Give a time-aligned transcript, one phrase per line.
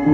[0.00, 0.08] Всем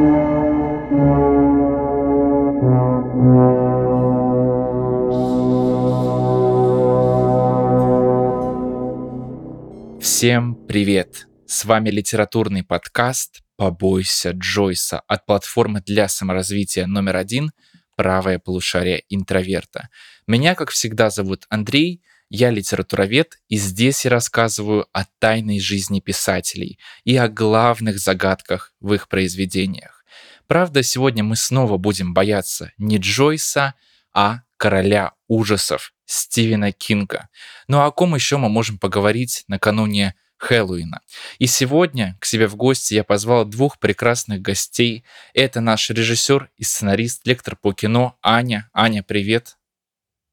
[10.66, 11.28] привет!
[11.46, 17.52] С вами литературный подкаст «Побойся Джойса» от платформы для саморазвития номер один
[17.94, 19.88] «Правое полушарие интроверта».
[20.26, 26.78] Меня, как всегда, зовут Андрей, я литературовед, и здесь я рассказываю о тайной жизни писателей
[27.04, 30.04] и о главных загадках в их произведениях.
[30.46, 33.74] Правда, сегодня мы снова будем бояться не Джойса,
[34.12, 37.28] а короля ужасов Стивена Кинга.
[37.68, 41.00] Ну а о ком еще мы можем поговорить накануне Хэллоуина.
[41.38, 45.04] И сегодня к себе в гости я позвал двух прекрасных гостей.
[45.34, 48.68] Это наш режиссер и сценарист, лектор по кино Аня.
[48.72, 49.55] Аня, привет.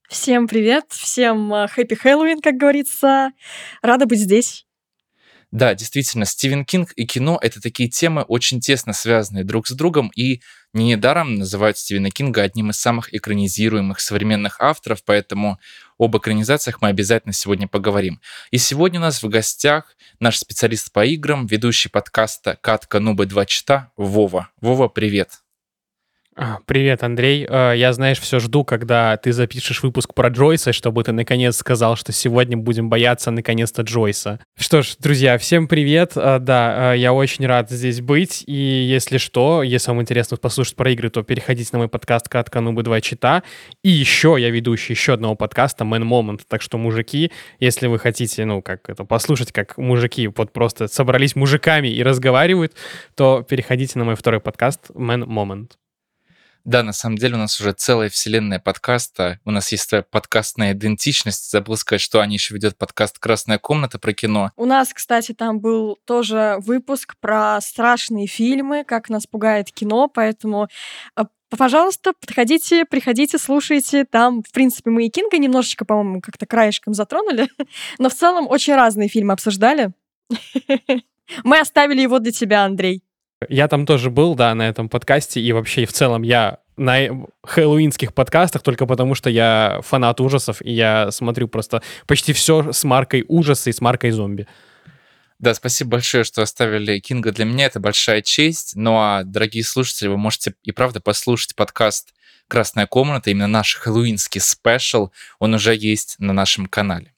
[0.09, 3.31] Всем привет, всем хэппи Хэллоуин, как говорится.
[3.81, 4.65] Рада быть здесь.
[5.53, 10.11] Да, действительно, Стивен Кинг и кино— это такие темы, очень тесно связанные друг с другом,
[10.15, 10.41] и
[10.73, 15.59] не недаром называют Стивена Кинга одним из самых экранизируемых современных авторов, поэтому
[15.99, 18.19] об экранизациях мы обязательно сегодня поговорим.
[18.49, 23.45] И сегодня у нас в гостях наш специалист по играм, ведущий подкаста «Катка Нубы 2
[23.45, 24.49] чита» Вова.
[24.59, 25.42] Вова, привет.
[26.35, 27.45] А, привет, Андрей.
[27.47, 31.95] А, я, знаешь, все жду, когда ты запишешь выпуск про Джойса, чтобы ты наконец сказал,
[31.95, 34.39] что сегодня будем бояться наконец-то Джойса.
[34.57, 36.13] Что ж, друзья, всем привет.
[36.15, 38.43] А, да, я очень рад здесь быть.
[38.47, 42.61] И если что, если вам интересно послушать про игры, то переходите на мой подкаст «Катка
[42.61, 43.43] Нубы 2 чита».
[43.83, 46.41] И еще я ведущий еще одного подкаста «Man Moment».
[46.47, 51.35] Так что, мужики, если вы хотите, ну, как это, послушать, как мужики вот просто собрались
[51.35, 52.73] мужиками и разговаривают,
[53.15, 55.73] то переходите на мой второй подкаст «Man Moment».
[56.65, 59.39] Да, на самом деле у нас уже целая вселенная подкаста.
[59.43, 61.51] У нас есть своя подкастная идентичность.
[61.51, 64.51] Забыл сказать, что Аня еще ведет подкаст «Красная комната» про кино.
[64.55, 70.69] У нас, кстати, там был тоже выпуск про страшные фильмы, как нас пугает кино, поэтому
[71.15, 74.05] а, пожалуйста, подходите, приходите, слушайте.
[74.05, 77.49] Там, в принципе, мы и Кинга немножечко, по-моему, как-то краешком затронули,
[77.99, 79.91] но в целом очень разные фильмы обсуждали.
[81.43, 83.02] Мы оставили его для тебя, Андрей.
[83.49, 88.13] Я там тоже был, да, на этом подкасте, и вообще в целом я на хэллоуинских
[88.13, 93.25] подкастах только потому, что я фанат ужасов, и я смотрю просто почти все с маркой
[93.27, 94.47] ужасы и с маркой зомби.
[95.39, 97.31] Да, спасибо большое, что оставили Кинга.
[97.31, 98.73] Для меня это большая честь.
[98.75, 102.13] Ну а, дорогие слушатели, вы можете и правда послушать подкаст
[102.47, 105.09] «Красная комната», именно наш хэллоуинский special.
[105.39, 107.12] Он уже есть на нашем канале.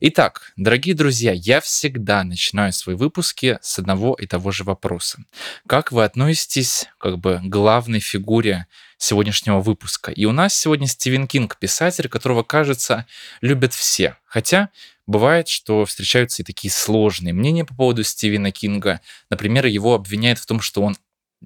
[0.00, 5.24] Итак, дорогие друзья, я всегда начинаю свои выпуски с одного и того же вопроса.
[5.66, 8.66] Как вы относитесь как бы главной фигуре
[8.98, 10.10] сегодняшнего выпуска?
[10.10, 13.06] И у нас сегодня Стивен Кинг, писатель, которого, кажется,
[13.40, 14.16] любят все.
[14.26, 14.70] Хотя
[15.06, 19.00] бывает, что встречаются и такие сложные мнения по поводу Стивена Кинга.
[19.30, 20.96] Например, его обвиняют в том, что он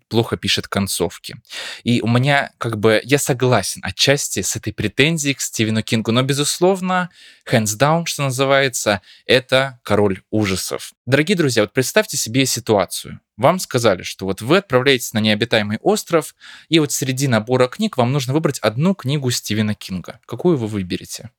[0.08, 1.36] плохо пишет концовки.
[1.84, 6.22] И у меня как бы, я согласен отчасти с этой претензией к Стивену Кингу, но,
[6.22, 7.10] безусловно,
[7.50, 10.92] hands down, что называется, это король ужасов.
[11.06, 13.20] Дорогие друзья, вот представьте себе ситуацию.
[13.36, 16.34] Вам сказали, что вот вы отправляетесь на необитаемый остров,
[16.68, 20.20] и вот среди набора книг вам нужно выбрать одну книгу Стивена Кинга.
[20.26, 21.30] Какую вы выберете?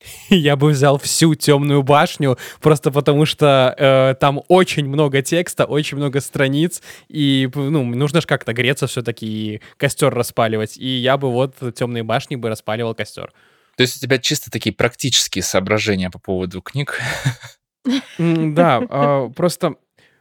[0.30, 5.96] Я бы взял всю темную башню, просто потому что э, там очень много текста, очень
[5.96, 10.76] много страниц, и ну, нужно же как-то греться все-таки и костер распаливать.
[10.76, 13.32] И я бы вот темные башни бы распаливал костер.
[13.76, 17.00] То есть у тебя чисто такие практические соображения по поводу книг?
[18.18, 19.76] Да, а, просто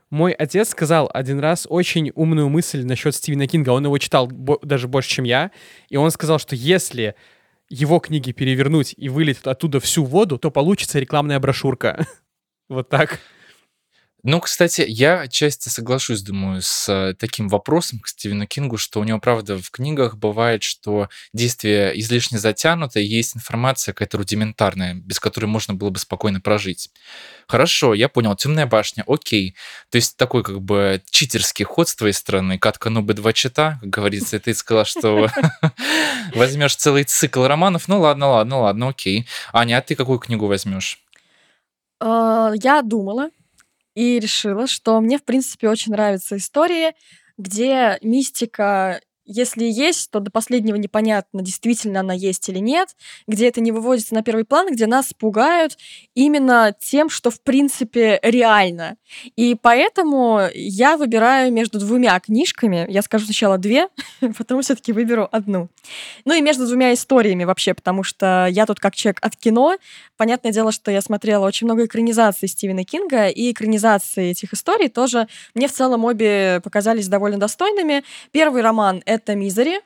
[0.09, 3.71] мой отец сказал один раз очень умную мысль насчет Стивена Кинга.
[3.71, 5.51] Он его читал даже больше, чем я.
[5.89, 7.15] И он сказал, что если
[7.69, 12.05] его книги перевернуть и вылить оттуда всю воду, то получится рекламная брошюрка.
[12.69, 13.19] вот так.
[14.23, 19.05] Ну, кстати, я отчасти соглашусь, думаю, с э, таким вопросом к Стивену Кингу, что у
[19.05, 25.21] него, правда, в книгах бывает, что действие излишне затянуто, и есть информация какая-то рудиментарная, без
[25.21, 26.89] которой можно было бы спокойно прожить.
[27.47, 29.55] Хорошо, я понял, темная башня, окей.
[29.89, 33.77] То есть такой как бы читерский ход с твоей стороны, катка ну бы два чита,
[33.79, 35.29] как говорится, и ты сказала, что
[36.35, 39.27] возьмешь целый цикл романов, ну ладно, ладно, ладно, окей.
[39.53, 40.99] Аня, а ты какую книгу возьмешь?
[42.01, 43.29] А, я думала,
[43.95, 46.93] и решила, что мне, в принципе, очень нравятся истории,
[47.37, 52.95] где мистика если есть, то до последнего непонятно, действительно она есть или нет,
[53.27, 55.77] где это не выводится на первый план, где нас пугают
[56.15, 58.97] именно тем, что в принципе реально.
[59.35, 62.87] И поэтому я выбираю между двумя книжками.
[62.89, 63.87] Я скажу сначала две,
[64.37, 65.69] потом все-таки выберу одну.
[66.25, 69.77] Ну и между двумя историями вообще, потому что я тут как человек от кино.
[70.17, 75.27] Понятное дело, что я смотрела очень много экранизаций Стивена Кинга, и экранизации этих историй тоже
[75.53, 78.03] мне в целом обе показались довольно достойными.
[78.31, 79.79] Первый роман— это «Мизери»,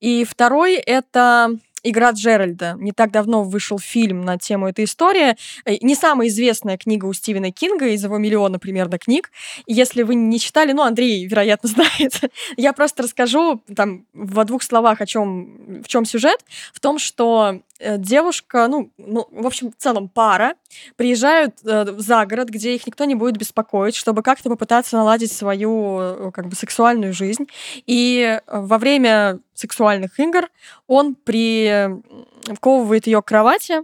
[0.00, 1.50] и второй— это
[1.82, 2.76] «Игра Джеральда».
[2.78, 5.36] Не так давно вышел фильм на тему этой истории.
[5.64, 9.30] Э, не самая известная книга у Стивена Кинга, из его миллиона примерно книг.
[9.66, 11.68] Если вы не читали, ну, Андрей, вероятно,
[11.98, 12.20] знает.
[12.56, 16.44] Я просто расскажу там во двух словах, о чем, в чем сюжет.
[16.72, 20.54] В том, что девушка, ну, ну, в общем, в целом пара,
[20.96, 25.98] приезжают э, за город, где их никто не будет беспокоить, чтобы как-то попытаться наладить свою
[26.00, 27.46] э, как бы сексуальную жизнь.
[27.86, 30.48] И во время сексуальных игр
[30.86, 33.82] он приковывает ее к кровати,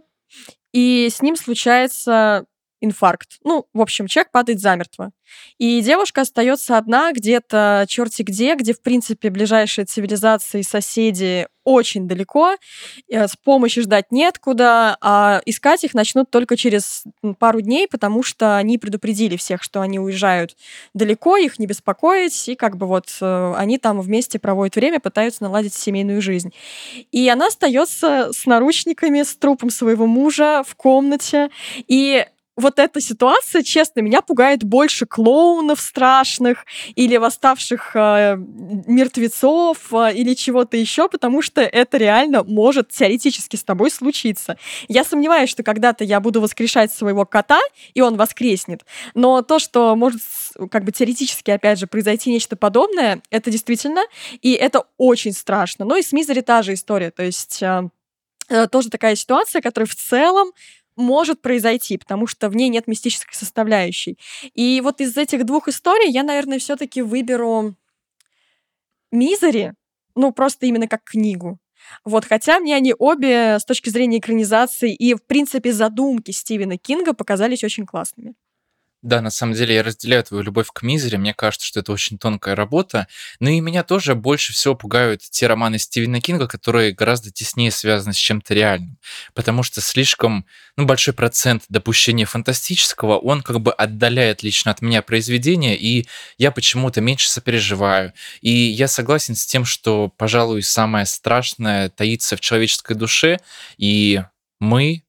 [0.72, 2.46] и с ним случается
[2.80, 3.38] инфаркт.
[3.44, 5.12] Ну, в общем, человек падает замертво.
[5.58, 12.56] И девушка остается одна где-то черти где, где, в принципе, ближайшие цивилизации соседи очень далеко,
[13.08, 17.04] э, с помощи ждать нет куда, а искать их начнут только через
[17.38, 20.56] пару дней, потому что они предупредили всех, что они уезжают
[20.94, 25.42] далеко, их не беспокоить, и как бы вот э, они там вместе проводят время, пытаются
[25.42, 26.52] наладить семейную жизнь.
[27.12, 31.50] И она остается с наручниками, с трупом своего мужа в комнате,
[31.88, 32.26] и
[32.56, 36.64] вот эта ситуация, честно, меня пугает больше клоунов страшных
[36.94, 43.64] или восставших э, мертвецов э, или чего-то еще, потому что это реально может теоретически с
[43.64, 44.56] тобой случиться.
[44.86, 47.58] Я сомневаюсь, что когда-то я буду воскрешать своего кота,
[47.92, 48.84] и он воскреснет.
[49.14, 50.20] Но то, что может
[50.70, 54.02] как бы теоретически, опять же, произойти нечто подобное, это действительно,
[54.42, 55.84] и это очень страшно.
[55.84, 57.88] Ну и с Мизери та же история, то есть э,
[58.48, 60.52] э тоже такая ситуация, которая в целом
[60.96, 64.18] может произойти, потому что в ней нет мистической составляющей.
[64.54, 67.74] И вот из этих двух историй я, наверное, все-таки выберу
[69.10, 69.74] Мизери,
[70.14, 71.58] ну, просто именно как книгу.
[72.04, 77.12] Вот, хотя мне они обе с точки зрения экранизации и, в принципе, задумки Стивена Кинга
[77.12, 78.34] показались очень классными.
[79.04, 81.18] Да, на самом деле я разделяю твою любовь к Мизере.
[81.18, 83.06] Мне кажется, что это очень тонкая работа.
[83.38, 88.14] Но и меня тоже больше всего пугают те романы Стивена Кинга, которые гораздо теснее связаны
[88.14, 88.96] с чем-то реальным.
[89.34, 90.46] Потому что слишком
[90.78, 96.08] ну, большой процент допущения фантастического, он как бы отдаляет лично от меня произведение, и
[96.38, 98.14] я почему-то меньше сопереживаю.
[98.40, 103.38] И я согласен с тем, что, пожалуй, самое страшное таится в человеческой душе,
[103.76, 104.22] и
[104.60, 105.03] мы,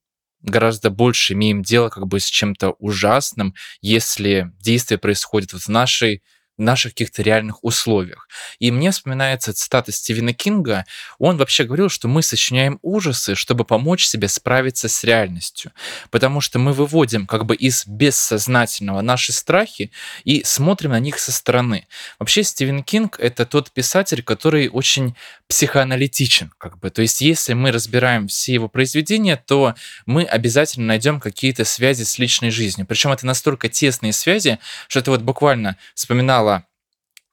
[0.46, 6.24] гораздо больше имеем дело как бы с чем-то ужасным, если действие происходит вот в нашей
[6.58, 8.28] наших каких-то реальных условиях.
[8.60, 10.86] И мне вспоминается цитата Стивена Кинга.
[11.20, 15.72] Он вообще говорил, что мы сочиняем ужасы, чтобы помочь себе справиться с реальностью.
[16.12, 19.92] Потому что мы выводим как бы из бессознательного наши страхи
[20.24, 21.88] и смотрим на них со стороны.
[22.20, 25.16] Вообще Стивен Кинг— это тот писатель, который очень
[25.48, 26.54] психоаналитичен.
[26.58, 26.90] Как бы.
[26.90, 29.76] То есть если мы разбираем все его произведения, то
[30.06, 32.88] мы обязательно найдем какие-то связи с личной жизнью.
[32.88, 36.45] Причем это настолько тесные связи, что это вот буквально вспоминал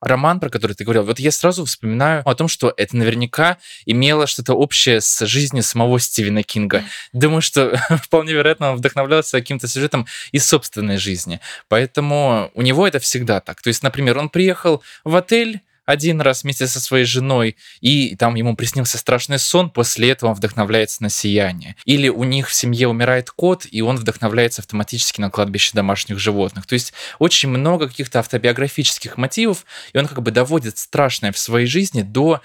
[0.03, 4.27] роман, про который ты говорил, вот я сразу вспоминаю о том, что это наверняка имело
[4.27, 6.85] что-то общее с жизнью самого Стивена Кинга.
[7.13, 11.41] Думаю, что вполне вероятно он вдохновлялся каким-то сюжетом из собственной жизни.
[11.69, 13.63] Поэтому у него это всегда так.
[13.63, 18.35] То есть, например, он приехал в отель, один раз вместе со своей женой, и там
[18.35, 21.77] ему приснился страшный сон, после этого он вдохновляется на сияние.
[21.85, 26.67] Или у них в семье умирает кот, и он вдохновляется автоматически на кладбище домашних животных.
[26.67, 31.67] То есть очень много каких-то автобиографических мотивов, и он как бы доводит страшное в своей
[31.67, 32.43] жизни до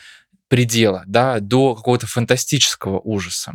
[0.48, 3.54] предела, да, до какого-то фантастического ужаса.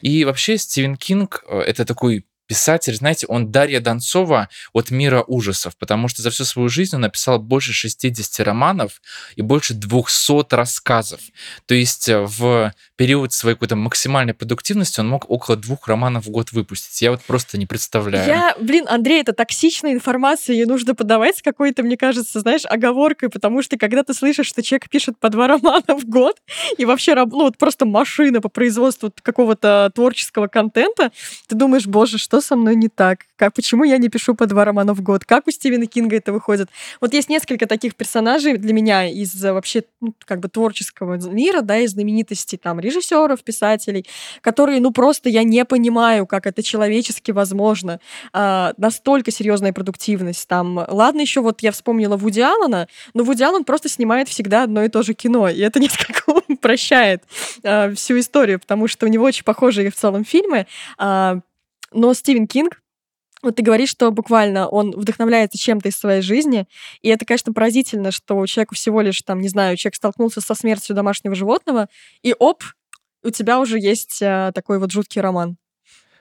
[0.00, 5.74] И вообще Стивен Кинг э,— это такой писатель, знаете, он Дарья Донцова от мира ужасов,
[5.78, 9.00] потому что за всю свою жизнь он написал больше 60 романов
[9.36, 11.20] и больше 200 рассказов.
[11.64, 16.30] То есть э, в период своей какой-то максимальной продуктивности он мог около двух романов в
[16.30, 17.00] год выпустить.
[17.00, 18.28] Я вот просто не представляю.
[18.28, 23.30] Я, блин, Андрей, это токсичная информация, ее нужно подавать с какой-то, мне кажется, знаешь, оговоркой,
[23.30, 26.36] потому что когда ты слышишь, что человек пишет по два романа в год
[26.76, 31.12] и вообще, ну, вот просто машина по производству какого-то творческого контента,
[31.48, 33.20] ты думаешь, боже, что со мной не так?
[33.36, 35.24] Как, почему я не пишу по два романа в год?
[35.24, 36.68] Как у Стивена Кинга это выходит?
[37.00, 41.78] Вот есть несколько таких персонажей для меня из вообще ну, как бы творческого мира, да,
[41.78, 44.06] из знаменитостей там режиссеров, писателей,
[44.40, 48.00] которые, ну, просто я не понимаю, как это человечески возможно.
[48.32, 50.84] А, настолько серьезная продуктивность там.
[50.88, 54.88] Ладно, еще вот я вспомнила Вуди Аллена, но Вуди Аллен просто снимает всегда одно и
[54.88, 57.22] то же кино, и это несколько упрощает
[57.64, 60.66] а, всю историю, потому что у него очень похожие в целом фильмы.
[60.98, 61.40] А,
[61.92, 62.82] но Стивен Кинг,
[63.42, 66.66] вот ты говоришь, что буквально он вдохновляется чем-то из своей жизни,
[67.00, 70.54] и это, конечно, поразительно, что у человека всего лишь, там, не знаю, человек столкнулся со
[70.54, 71.88] смертью домашнего животного,
[72.22, 72.62] и оп,
[73.24, 75.56] у тебя уже есть а, такой вот жуткий роман.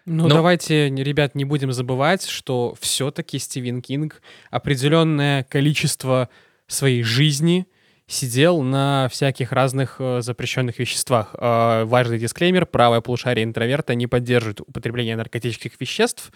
[0.06, 0.36] Ну, Но...
[0.36, 6.30] давайте, ребят, не будем забывать, что все-таки Стивен Кинг определенное количество
[6.68, 7.68] своей жизни
[8.12, 11.34] сидел на всяких разных э, запрещенных веществах.
[11.38, 16.32] Э, важный дисклеймер, правое полушарие интроверта не поддерживает употребление наркотических веществ,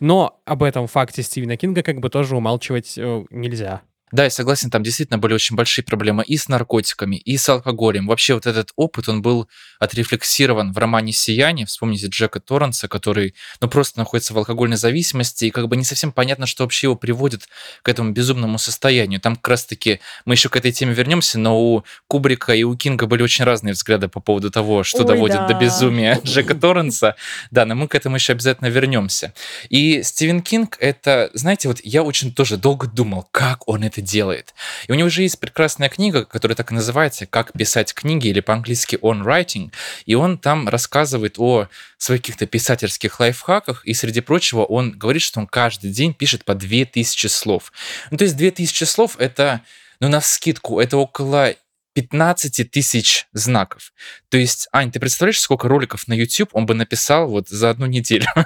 [0.00, 3.82] но об этом факте Стивена Кинга как бы тоже умалчивать э, нельзя.
[4.12, 8.06] Да, я согласен, там действительно были очень большие проблемы и с наркотиками, и с алкоголем.
[8.08, 9.48] Вообще вот этот опыт, он был
[9.78, 11.66] отрефлексирован в романе «Сияние».
[11.66, 16.12] Вспомните Джека Торренса, который, ну, просто находится в алкогольной зависимости, и как бы не совсем
[16.12, 17.48] понятно, что вообще его приводит
[17.82, 19.20] к этому безумному состоянию.
[19.20, 23.06] Там как раз-таки, мы еще к этой теме вернемся, но у Кубрика и у Кинга
[23.06, 25.48] были очень разные взгляды по поводу того, что Ой, доводит да.
[25.48, 27.16] до безумия Джека Торренса.
[27.50, 29.32] Да, но мы к этому еще обязательно вернемся.
[29.68, 34.06] И Стивен Кинг, это, знаете, вот я очень тоже долго думал, как он это это
[34.06, 34.54] делает.
[34.88, 38.40] И у него же есть прекрасная книга, которая так и называется «Как писать книги» или
[38.40, 39.70] по-английски «On Writing»,
[40.06, 45.40] и он там рассказывает о своих каких-то писательских лайфхаках, и среди прочего он говорит, что
[45.40, 47.72] он каждый день пишет по 2000 слов.
[48.10, 49.60] Ну, то есть 2000 слов— это,
[50.00, 51.54] ну, на скидку, это около
[51.94, 53.92] 15 тысяч знаков.
[54.28, 57.86] То есть, Ань, ты представляешь, сколько роликов на YouTube он бы написал вот за одну
[57.86, 58.26] неделю?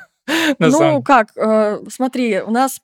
[0.58, 2.80] Ну, как, э, смотри, у нас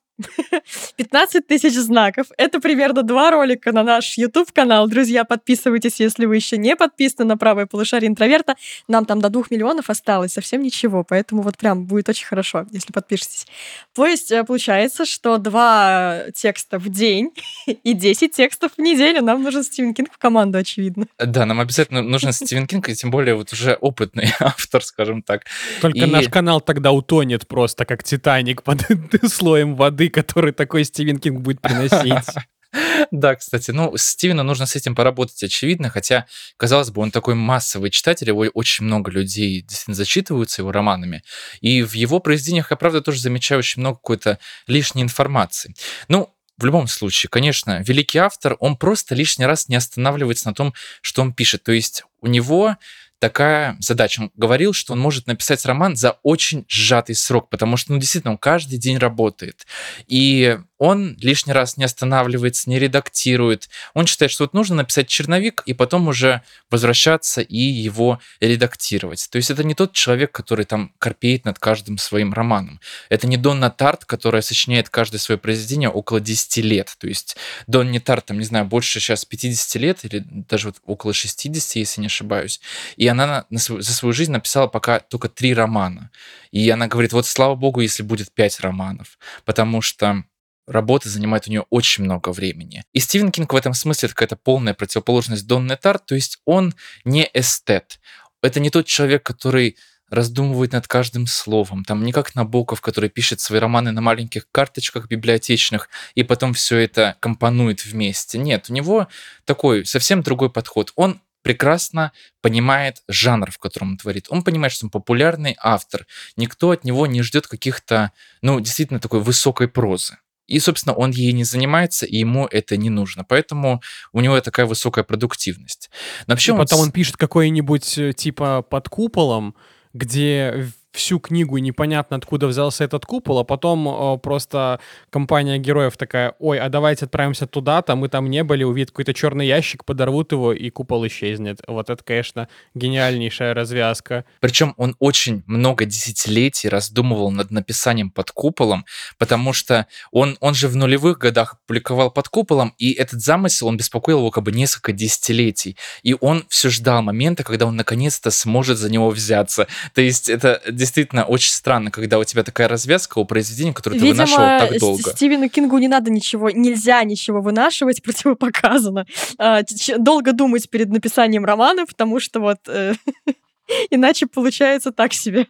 [0.95, 2.27] 15 тысяч знаков.
[2.37, 4.87] Это примерно два ролика на наш YouTube-канал.
[4.87, 8.55] Друзья, подписывайтесь, если вы еще не подписаны на правое полушарие интроверта.
[8.87, 11.03] Нам там до двух миллионов осталось, совсем ничего.
[11.03, 13.47] Поэтому вот прям будет очень хорошо, если подпишетесь.
[13.93, 17.31] То есть э, получается, что два текста в день
[17.65, 19.21] и 10 текстов в неделю.
[19.21, 21.07] Нам нужен Стивен Кинг в команду, очевидно.
[21.17, 25.45] Да, нам обязательно нужен Стивен Кинг, и тем более вот уже опытный автор, скажем так.
[25.81, 26.05] Только и...
[26.05, 28.81] наш канал тогда утонет просто, как Титаник под
[29.27, 32.25] слоем воды, который такой Стивен Кинг будет приносить.
[33.11, 36.25] Да, кстати, ну, Стивену нужно с этим поработать, очевидно, хотя,
[36.55, 41.21] казалось бы, он такой массовый читатель, его очень много людей действительно зачитываются его романами,
[41.59, 45.75] и в его произведениях я, правда, тоже замечаю очень много какой-то лишней информации.
[46.07, 50.73] Ну, в любом случае, конечно, великий автор, он просто лишний раз не останавливается на том,
[51.01, 51.63] что он пишет.
[51.63, 52.77] То есть у него
[53.21, 54.21] такая задача.
[54.21, 58.31] Он говорил, что он может написать роман за очень сжатый срок, потому что, ну, действительно,
[58.31, 59.67] он каждый день работает.
[60.07, 63.69] И он лишний раз не останавливается, не редактирует.
[63.93, 69.27] Он считает, что вот нужно написать черновик и потом уже возвращаться и его редактировать.
[69.29, 72.79] То есть это не тот человек, который там корпеет над каждым своим романом.
[73.09, 76.95] Это не Донна Тарт, которая сочиняет каждое свое произведение около 10 лет.
[76.97, 81.13] То есть Донни Тарт, там, не знаю, больше сейчас 50 лет или даже вот около
[81.13, 82.59] 60, если не ошибаюсь.
[82.95, 86.09] И она на свою, за свою жизнь написала пока только три романа.
[86.51, 89.19] И она говорит, вот слава богу, если будет пять романов.
[89.45, 90.23] Потому что
[90.71, 92.83] работа занимает у нее очень много времени.
[92.93, 96.73] И Стивен Кинг в этом смысле это какая-то полная противоположность Донны Тарт, то есть он
[97.03, 97.99] не эстет.
[98.41, 99.77] Это не тот человек, который
[100.09, 101.85] раздумывает над каждым словом.
[101.85, 106.77] Там не как Набоков, который пишет свои романы на маленьких карточках библиотечных и потом все
[106.77, 108.37] это компонует вместе.
[108.37, 109.07] Нет, у него
[109.45, 110.91] такой совсем другой подход.
[110.95, 112.11] Он прекрасно
[112.41, 114.27] понимает жанр, в котором он творит.
[114.29, 116.05] Он понимает, что он популярный автор.
[116.35, 118.11] Никто от него не ждет каких-то,
[118.41, 120.17] ну, действительно такой высокой прозы.
[120.51, 123.23] И, собственно, он ей не занимается, и ему это не нужно.
[123.23, 123.81] Поэтому
[124.11, 125.89] у него такая высокая продуктивность.
[126.27, 129.55] Но вообще и потом он, он пишет какой-нибудь э, типа под куполом,
[129.93, 134.79] где всю книгу и непонятно, откуда взялся этот купол, а потом о, просто
[135.09, 139.47] компания героев такая, ой, а давайте отправимся туда-то, мы там не были, увидят какой-то черный
[139.47, 141.61] ящик, подорвут его, и купол исчезнет.
[141.67, 144.25] Вот это, конечно, гениальнейшая развязка.
[144.39, 148.85] Причем он очень много десятилетий раздумывал над написанием под куполом,
[149.17, 153.77] потому что он, он же в нулевых годах публиковал под куполом, и этот замысел, он
[153.77, 155.77] беспокоил его как бы несколько десятилетий.
[156.03, 159.67] И он все ждал момента, когда он наконец-то сможет за него взяться.
[159.93, 164.05] То есть это действительно очень странно, когда у тебя такая развязка у произведения, которое ты
[164.05, 165.11] Видимо, вынашивал так долго.
[165.11, 169.05] Стивену Кингу не надо ничего, нельзя ничего вынашивать, противопоказано.
[169.37, 169.61] А,
[169.99, 172.95] долго думать перед написанием романа, потому что вот э,
[173.91, 175.45] иначе получается так себе.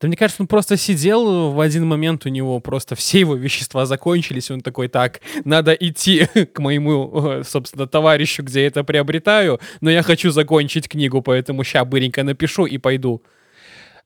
[0.00, 3.84] Да мне кажется, он просто сидел в один момент, у него просто все его вещества
[3.84, 9.90] закончились, он такой, так, надо идти к моему, собственно, товарищу, где я это приобретаю, но
[9.90, 13.22] я хочу закончить книгу, поэтому ща быренько напишу и пойду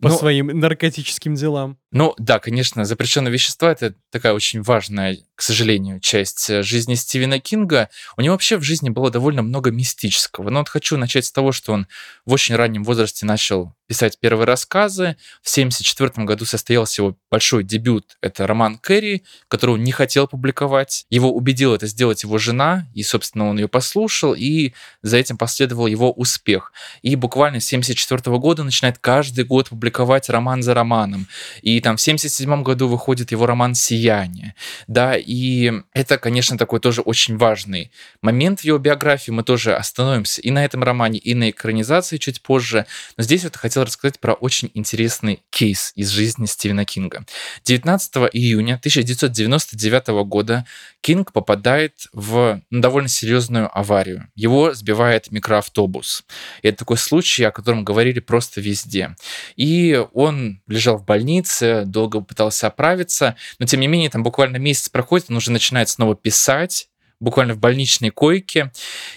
[0.00, 1.78] по Ну, своим наркотическим делам.
[1.92, 7.38] Ну да, конечно, запрещенные вещества это такая очень важная, к сожалению, часть э, жизни Стивена
[7.38, 7.90] Кинга.
[8.16, 10.50] У него вообще в жизни было довольно много мистического.
[10.50, 11.86] Но вот хочу начать с того, что он
[12.24, 15.16] в очень раннем возрасте начал писать первые рассказы.
[15.42, 18.16] В 1974 году состоялся его большой дебют.
[18.22, 21.06] Это роман Кэрри, который он не хотел публиковать.
[21.10, 25.88] Его убедила это сделать его жена, и, собственно, он ее послушал, и за этим последовал
[25.88, 26.72] его успех.
[27.02, 31.26] И буквально с 1974 года начинает каждый год публиковать роман за романом.
[31.62, 34.54] И там в 1977 году выходит его роман «Сияние».
[34.86, 37.90] Да, и это, конечно, такой тоже очень важный
[38.22, 39.30] момент в его биографии.
[39.30, 42.86] Мы тоже остановимся и на этом романе, и на экранизации чуть позже.
[43.16, 47.24] Но здесь вот хотел рассказать про очень интересный кейс из жизни Стивена Кинга.
[47.64, 50.64] 19 июня 1999 года
[51.00, 54.28] Кинг попадает в ну, довольно серьезную аварию.
[54.34, 56.24] Его сбивает микроавтобус.
[56.62, 59.16] И это такой случай, о котором говорили просто везде.
[59.56, 59.79] И
[60.12, 65.26] он лежал в больнице, долго пытался оправиться, но тем не менее там буквально месяц проходит,
[65.30, 66.88] он уже начинает снова писать,
[67.20, 68.72] буквально в больничной койке.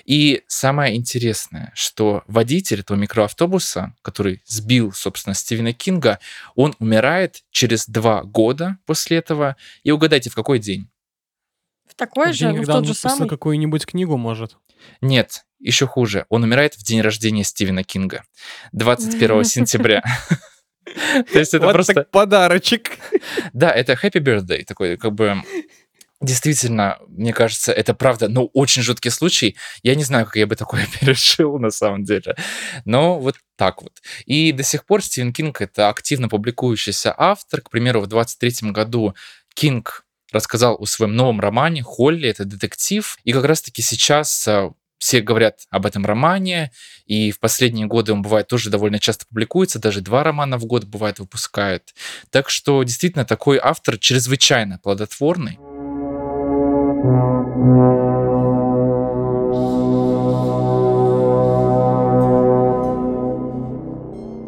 [0.05, 6.19] И самое интересное, что водитель этого микроавтобуса, который сбил, собственно, Стивена Кинга,
[6.55, 9.55] он умирает через два года после этого.
[9.83, 10.89] И угадайте, в какой день?
[11.87, 13.29] В такой В же, день, ну, в когда тот он же самый.
[13.29, 14.57] какую-нибудь книгу, может.
[15.01, 16.25] Нет, еще хуже.
[16.29, 18.23] Он умирает в день рождения Стивена Кинга.
[18.73, 20.03] 21 сентября.
[21.31, 21.93] То есть это вот просто...
[21.93, 22.97] так подарочек.
[23.53, 25.41] Да, это happy birthday, такой как бы...
[26.21, 29.57] Действительно, мне кажется, это правда, ну, очень жуткий случай.
[29.81, 32.37] Я не знаю, как я бы такое пережил на самом деле.
[32.85, 34.01] Но вот так вот.
[34.25, 37.59] И до сих пор Стивен Кинг— это активно публикующийся автор.
[37.59, 39.15] К примеру, в 23 году
[39.53, 42.29] Кинг рассказал о своем новом романе «Холли».
[42.29, 43.17] Это детектив.
[43.25, 44.71] И как раз-таки сейчас а,
[45.03, 46.71] все говорят об этом романе,
[47.05, 50.85] и в последние годы он бывает тоже довольно часто публикуется, даже два романа в год
[50.85, 51.93] бывает выпускает.
[52.29, 55.59] Так что действительно такой автор чрезвычайно плодотворный.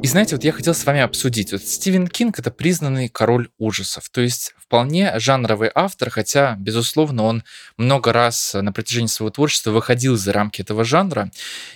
[0.06, 1.52] И знаете, вот я хотел с вами обсудить.
[1.52, 4.08] Вот Стивен Кинг— это признанный король ужасов.
[4.12, 7.44] То есть вполне жанровый автор, хотя, безусловно, он
[7.76, 11.32] много раз на протяжении своего творчества выходил за рамки этого жанра.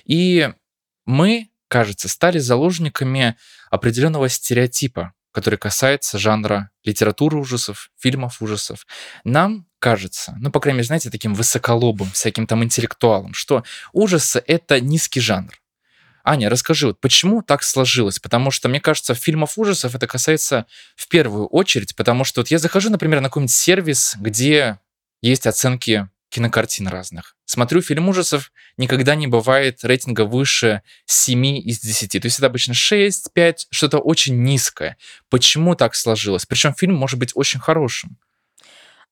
[0.06, 0.48] И
[1.08, 3.36] мы, кажется, стали заложниками
[3.72, 8.86] определенного стереотипа, который касается жанра литературы ужасов, фильмов ужасов.
[9.24, 14.80] Нам кажется, ну, по крайней мере, знаете, таким высоколобым, всяким там интеллектуалом, что ужасы— это
[14.80, 15.60] низкий жанр.
[16.24, 18.20] Аня, расскажи, вот почему так сложилось?
[18.20, 22.60] Потому что, мне кажется, фильмов ужасов это касается в первую очередь, потому что вот я
[22.60, 24.80] захожу, например, на какой-нибудь сервис, где
[25.22, 27.36] есть оценки кинокартин разных.
[27.46, 32.12] Смотрю фильм ужасов, никогда не бывает рейтинга выше 7 из 10.
[32.22, 34.98] То есть это обычно 6, 5, что-то очень низкое.
[35.30, 36.46] Почему так сложилось?
[36.46, 38.18] Причем фильм может быть очень хорошим.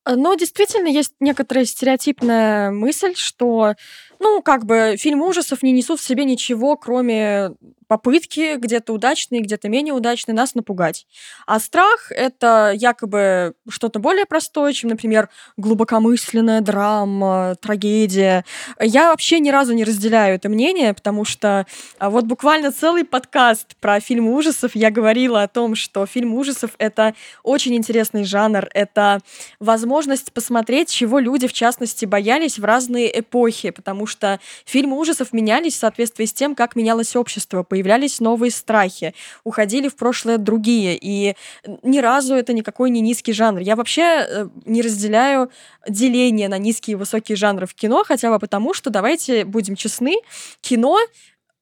[0.10, 3.74] Ну, действительно, есть некоторая стереотипная мысль, что,
[4.20, 7.52] ну, как бы фильм ужасов не несут в себе ничего, кроме
[7.88, 11.08] попытки, где-то удачные, где-то менее удачные, нас напугать.
[11.46, 18.44] А страх— это якобы что-то более простое, чем, например, глубокомысленная драма, трагедия.
[18.80, 21.66] Я вообще ни разу не разделяю это мнение, потому что
[21.98, 26.72] а, вот буквально целый подкаст про фильм ужасов я говорила о том, что фильм ужасов—
[26.78, 29.20] это очень интересный жанр, это
[29.60, 35.76] возможность посмотреть, чего люди, в частности, боялись в разные эпохи, потому что фильмы ужасов менялись
[35.76, 41.36] в соответствии с тем, как менялось общество, появлялись новые страхи, уходили в прошлое другие, и
[41.84, 43.60] ни разу это никакой не низкий жанр.
[43.60, 45.52] Я вообще э, не разделяю
[45.88, 50.16] деление на низкие и высокие жанры в кино, хотя бы потому, что, давайте будем честны,
[50.62, 50.98] кино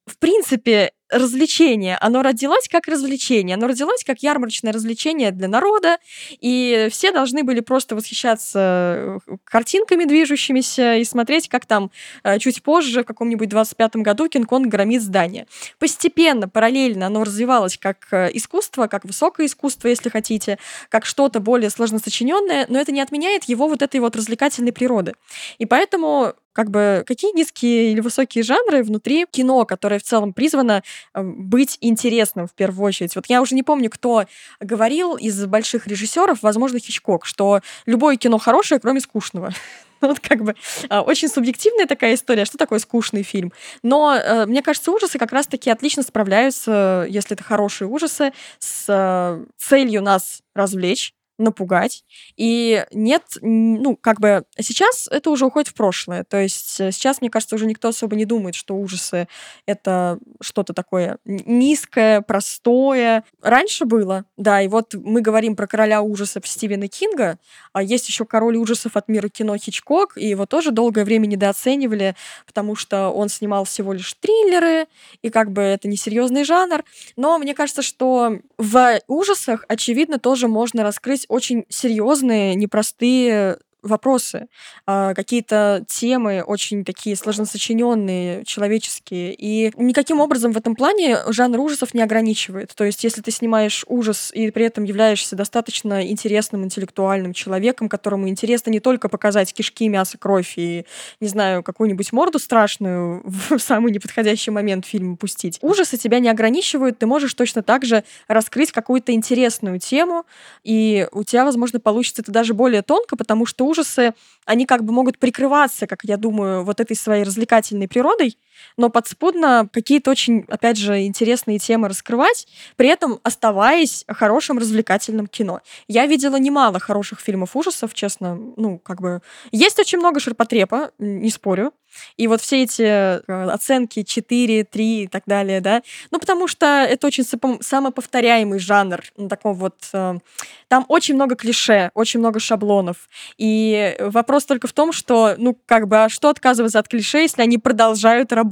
[0.06, 5.98] в принципе, развлечение, оно родилось как развлечение, оно родилось как ярмарочное развлечение для народа,
[6.42, 11.92] и все должны были просто восхищаться э, картинками движущимися и смотреть, как там
[12.24, 15.46] э, чуть позже, в каком-нибудь 25-м году, Кинг-Конг громит здание.
[15.80, 20.58] Постепенно, параллельно оно развивалось как э, искусство, как высокое искусство, если хотите,
[20.90, 25.14] как что-то более сложно сочиненное, но это не отменяет его вот этой вот развлекательной природы.
[25.60, 30.84] И поэтому как бы какие низкие или высокие жанры внутри кино, которое в целом призвано
[31.14, 33.16] э, быть интересным в первую очередь.
[33.16, 34.24] Вот я уже не помню, кто
[34.62, 39.52] говорил из больших режиссеров, возможно, Хичкок, что любое кино хорошее, кроме скучного.
[40.02, 40.56] вот как бы
[40.90, 43.52] а, очень субъективная такая история, что такое скучный фильм.
[43.84, 49.46] Но э, мне кажется, ужасы как раз-таки отлично справляются, если это хорошие ужасы, с э,
[49.58, 52.04] целью нас развлечь, напугать.
[52.38, 56.24] И нет, ну, как бы сейчас это уже уходит в прошлое.
[56.24, 59.28] То есть э, сейчас, мне кажется, уже никто особо не думает, что ужасы—
[59.66, 63.24] это что-то такое низкое, простое.
[63.42, 67.40] Раньше было, да, и вот мы говорим про короля ужасов Стивена Кинга,
[67.74, 72.16] а есть еще король ужасов от мира кино Хичкок, и его тоже долгое время недооценивали,
[72.46, 74.88] потому что он снимал всего лишь триллеры,
[75.22, 76.84] и как бы это несерьезный жанр.
[77.16, 84.48] Но мне кажется, что в ужасах, очевидно, тоже можно раскрыть очень серьезные, непростые вопросы,
[84.86, 89.34] а, какие-то темы очень такие сложносочиненные, человеческие.
[89.34, 92.74] И никаким образом в этом плане жанр ужасов не ограничивает.
[92.76, 98.28] То есть, если ты снимаешь ужас и при этом являешься достаточно интересным, интеллектуальным человеком, которому
[98.28, 100.86] интересно не только показать кишки, мясо, кровь и,
[101.20, 105.60] не знаю, какую-нибудь морду страшную в самый неподходящий момент фильма пустить.
[105.62, 110.26] Ужасы тебя не ограничивают, ты можешь точно так же раскрыть какую-то интересную тему,
[110.64, 114.14] и у тебя, возможно, получится это даже более тонко, потому что ужасы,
[114.46, 118.38] они как бы могут прикрываться, как я думаю, вот этой своей развлекательной природой,
[118.78, 125.62] но подспудно какие-то очень, опять же, интересные темы раскрывать, при этом оставаясь хорошим развлекательным кино.
[125.88, 129.22] Я видела немало хороших фильмов ужасов, честно, ну, как бы...
[129.52, 131.74] Есть очень много ширпотрепа, не спорю,
[132.18, 136.66] и вот все эти э, оценки 4, 3 и так далее, да, ну, потому что
[136.66, 137.24] это очень
[137.62, 139.76] самоповторяемый жанр, такой вот...
[139.94, 140.20] Э,
[140.68, 143.08] там очень много клише, очень много шаблонов.
[143.38, 147.44] И вопрос только в том, что, ну, как бы, а что отказываться от клише, если
[147.44, 148.45] они продолжают работать?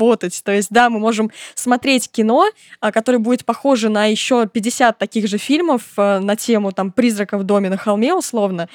[0.43, 5.27] То есть, да, мы можем смотреть кино, а, которое будет похоже на еще 50 таких
[5.27, 8.69] же фильмов э, на тему, там, «Призрака в доме на холме», условно,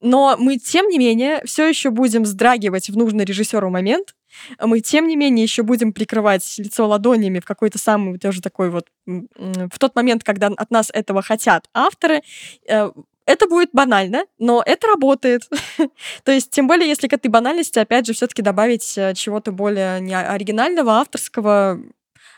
[0.00, 4.14] но мы, тем не менее, все еще будем сдрагивать в нужный режиссеру момент.
[4.60, 8.86] Мы, тем не менее, еще будем прикрывать лицо ладонями в какой-то самый тоже такой вот...
[9.06, 12.22] В тот момент, когда от нас этого хотят авторы,
[12.68, 12.90] э,
[13.26, 15.48] это будет банально, но это работает.
[16.24, 20.00] То есть, тем более, если к этой банальности, опять же, все-таки добавить э, чего-то более
[20.00, 21.80] не оригинального, авторского.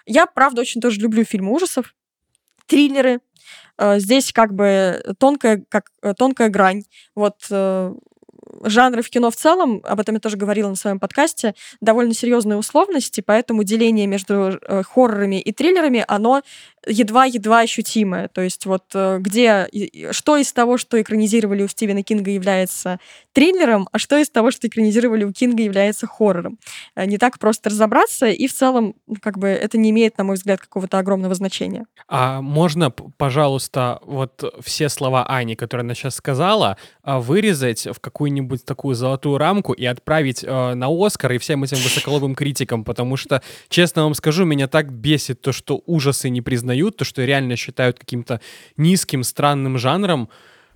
[0.06, 1.94] Я, правда, очень тоже люблю фильмы ужасов,
[2.66, 3.20] триллеры,
[3.78, 6.84] Э, здесь как бы тонкая, как, э, тонкая грань.
[7.14, 7.36] Вот
[8.64, 12.58] жанры в кино в целом, об этом я тоже говорила на своем подкасте, довольно серьезные
[12.58, 16.42] условности, поэтому деление между хоррорами и триллерами, оно
[16.86, 18.28] едва-едва ощутимое.
[18.28, 19.68] То есть вот э, где,
[20.10, 22.98] что из того, что экранизировали у Стивена Кинга, является
[23.32, 26.58] триллером, а что из того, что экранизировали у Кинга, является хоррором.
[26.96, 30.36] Э, не так просто разобраться, и в целом, как бы, это не имеет, на мой
[30.36, 31.86] взгляд, какого-то огромного значения.
[32.08, 38.64] А можно, пожалуйста, вот все слова Ани, которые она сейчас сказала, а, вырезать в какую-нибудь
[38.64, 43.42] такую золотую рамку и отправить э, на Оскар и всем этим высоколобым критикам, потому что,
[43.68, 47.56] честно вам скажу, меня так бесит то, что ужасы не признают признают, то, что реально
[47.56, 48.40] считают каким-то
[48.76, 50.28] низким, странным жанром,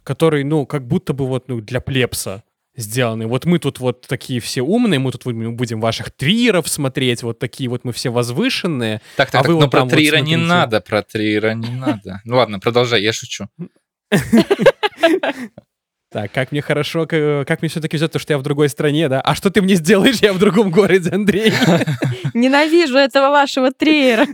[0.05, 2.43] который, ну, как будто бы вот ну, для плепса
[2.77, 3.27] сделаны.
[3.27, 7.71] Вот мы тут вот такие все умные, мы тут будем ваших триеров смотреть, вот такие
[7.71, 9.01] вот мы все возвышенные.
[9.17, 11.71] Так, так, а так, вы но вот про триера вот не надо, про триера не
[11.71, 12.21] надо.
[12.25, 13.47] Ну ладно, продолжай, я шучу.
[16.13, 19.09] Так, как мне хорошо, как, как мне все-таки везет то, что я в другой стране,
[19.09, 19.21] да?
[19.21, 21.53] А что ты мне сделаешь, я в другом городе, Андрей?
[22.33, 24.27] Ненавижу этого вашего триера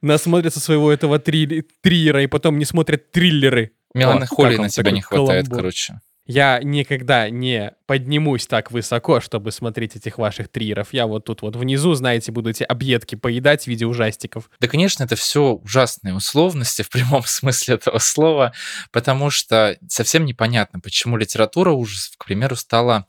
[0.00, 3.72] насмотрят со своего этого три, триера и потом не смотрят триллеры.
[3.94, 5.56] Меланхолии на тебя не хватает, каламбур.
[5.56, 6.00] короче.
[6.28, 10.88] Я никогда не поднимусь так высоко, чтобы смотреть этих ваших триеров.
[10.92, 14.50] Я вот тут вот внизу, знаете, буду эти объедки поедать в виде ужастиков.
[14.60, 18.52] Да, конечно, это все ужасные условности в прямом смысле этого слова,
[18.92, 23.06] потому что совсем непонятно, почему литература ужасов, к примеру, стала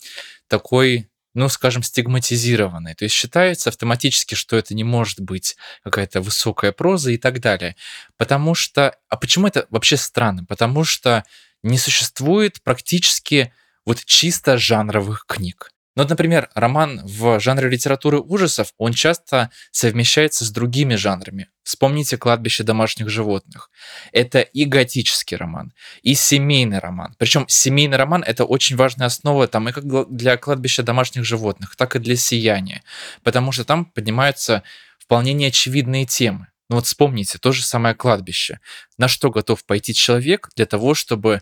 [0.47, 2.95] такой ну, скажем, стигматизированной.
[2.95, 7.75] То есть считается автоматически, что это не может быть какая-то высокая проза и так далее.
[8.17, 8.95] Потому что...
[9.09, 10.45] А почему это вообще странно?
[10.45, 11.23] Потому что
[11.63, 13.53] не существует практически
[13.85, 15.71] вот чисто жанровых книг.
[15.99, 21.49] Ну, вот, например, роман в жанре литературы ужасов, он часто совмещается с другими жанрами.
[21.63, 23.69] Вспомните «Кладбище домашних животных».
[24.13, 27.15] Это и готический роман, и семейный роман.
[27.17, 31.97] Причем семейный роман— это очень важная основа там и как для «Кладбища домашних животных», так
[31.97, 32.81] и для «Сияния»,
[33.23, 34.63] потому что там поднимаются
[34.99, 36.47] вполне неочевидные темы.
[36.69, 38.61] Ну вот вспомните, то же самое кладбище.
[38.97, 41.41] На что готов пойти человек для того, чтобы,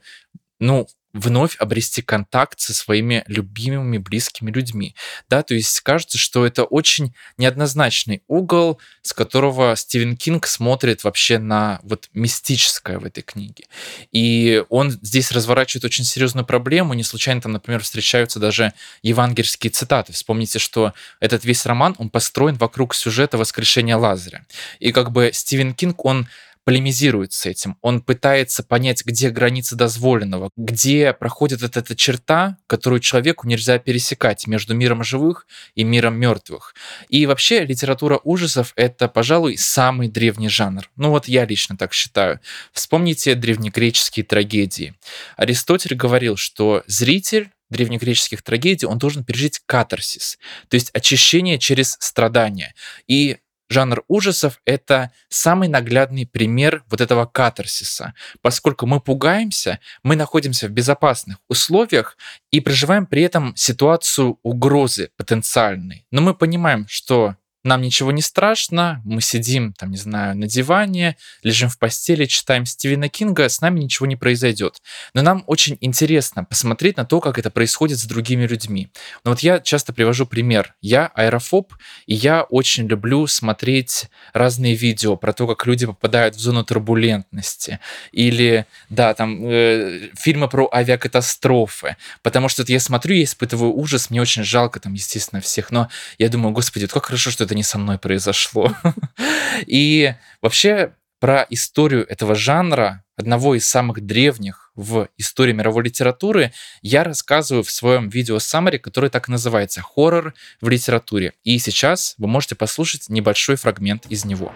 [0.60, 0.88] ну,
[1.18, 4.96] вновь обрести контакт со своими любимыми, близкими людьми.
[5.30, 11.40] Да, то есть кажется, что это очень неоднозначный угол, с которого Стивен Кинг смотрит вообще
[11.40, 13.66] на вот мистическое в этой книге.
[14.12, 16.94] И он здесь разворачивает очень серьезную проблему.
[16.94, 20.14] Не случайно там, например, встречаются даже евангельские цитаты.
[20.14, 24.46] Вспомните, что этот весь роман, он построен вокруг сюжета воскрешения Лазаря.
[24.80, 26.28] И как бы Стивен Кинг, он
[26.68, 27.78] полемизирует с этим.
[27.82, 34.48] Он пытается понять, где границы дозволенного, где проходит вот эта черта, которую человеку нельзя пересекать
[34.48, 36.76] между миром живых и миром мертвых.
[37.08, 40.90] И вообще литература ужасов— это, пожалуй, самый древний жанр.
[40.98, 42.42] Ну вот я лично так считаю.
[42.74, 44.94] Вспомните древнегреческие трагедии.
[45.38, 52.74] Аристотель говорил, что зритель древнегреческих трагедий, он должен пережить катарсис, то есть очищение через страдания.
[53.08, 53.38] И
[53.70, 58.14] жанр ужасов— это самый наглядный пример вот этого катарсиса.
[58.42, 62.18] Поскольку мы пугаемся, мы находимся в безопасных условиях
[62.52, 66.06] и проживаем при этом ситуацию угрозы потенциальной.
[66.12, 67.36] Но мы понимаем, что
[67.68, 72.66] нам ничего не страшно, мы сидим, там, не знаю, на диване, лежим в постели, читаем
[72.66, 74.82] Стивена Кинга, с нами ничего не произойдет.
[75.14, 78.90] Но нам очень интересно посмотреть на то, как это происходит с другими людьми.
[79.24, 80.76] Но вот я часто привожу пример.
[80.82, 81.74] Я аэрофоб,
[82.06, 87.80] и я очень люблю смотреть разные видео про то, как люди попадают в зону турбулентности.
[88.12, 91.98] Или, да, там, э, фильмы про авиакатастрофы.
[92.22, 95.72] Потому что вот я смотрю, я испытываю ужас, мне очень жалко там, естественно, всех.
[95.72, 98.72] Но я думаю, господи, вот как хорошо, что это не со мной произошло.
[99.66, 107.04] И вообще про историю этого жанра, одного из самых древних в истории мировой литературы, я
[107.04, 111.34] рассказываю в своем видео саммари, который так и называется «Хоррор в литературе».
[111.44, 114.54] И сейчас вы можете послушать небольшой фрагмент из него.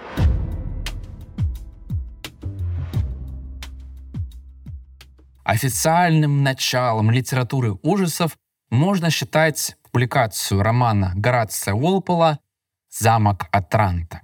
[5.44, 8.38] Официальным началом литературы ужасов
[8.70, 12.40] можно считать публикацию романа Горация Уолпола
[12.92, 14.22] замок Атранта.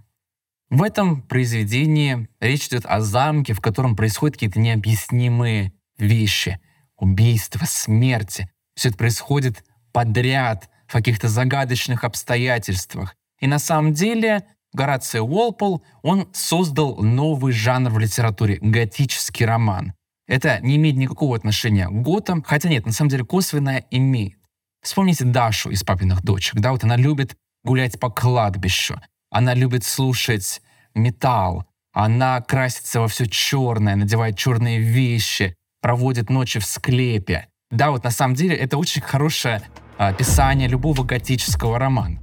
[0.70, 6.60] В этом произведении речь идет о замке, в котором происходят какие-то необъяснимые вещи.
[6.98, 8.50] Убийства, смерти.
[8.76, 13.16] Все это происходит подряд, в каких-то загадочных обстоятельствах.
[13.40, 19.94] И на самом деле Гораций Уолпол, он создал новый жанр в литературе— готический роман.
[20.28, 24.38] Это не имеет никакого отношения к готам, хотя нет, на самом деле косвенно имеет.
[24.82, 27.36] Вспомните Дашу из «Папиных дочек», да, вот она любит
[27.68, 29.00] гулять по кладбищу.
[29.30, 30.62] Она любит слушать
[30.96, 31.66] металл.
[31.94, 37.48] Она красится во все черное, надевает черные вещи, проводит ночи в склепе.
[37.70, 39.62] Да, вот на самом деле это очень хорошее
[39.98, 42.22] описание любого готического романа.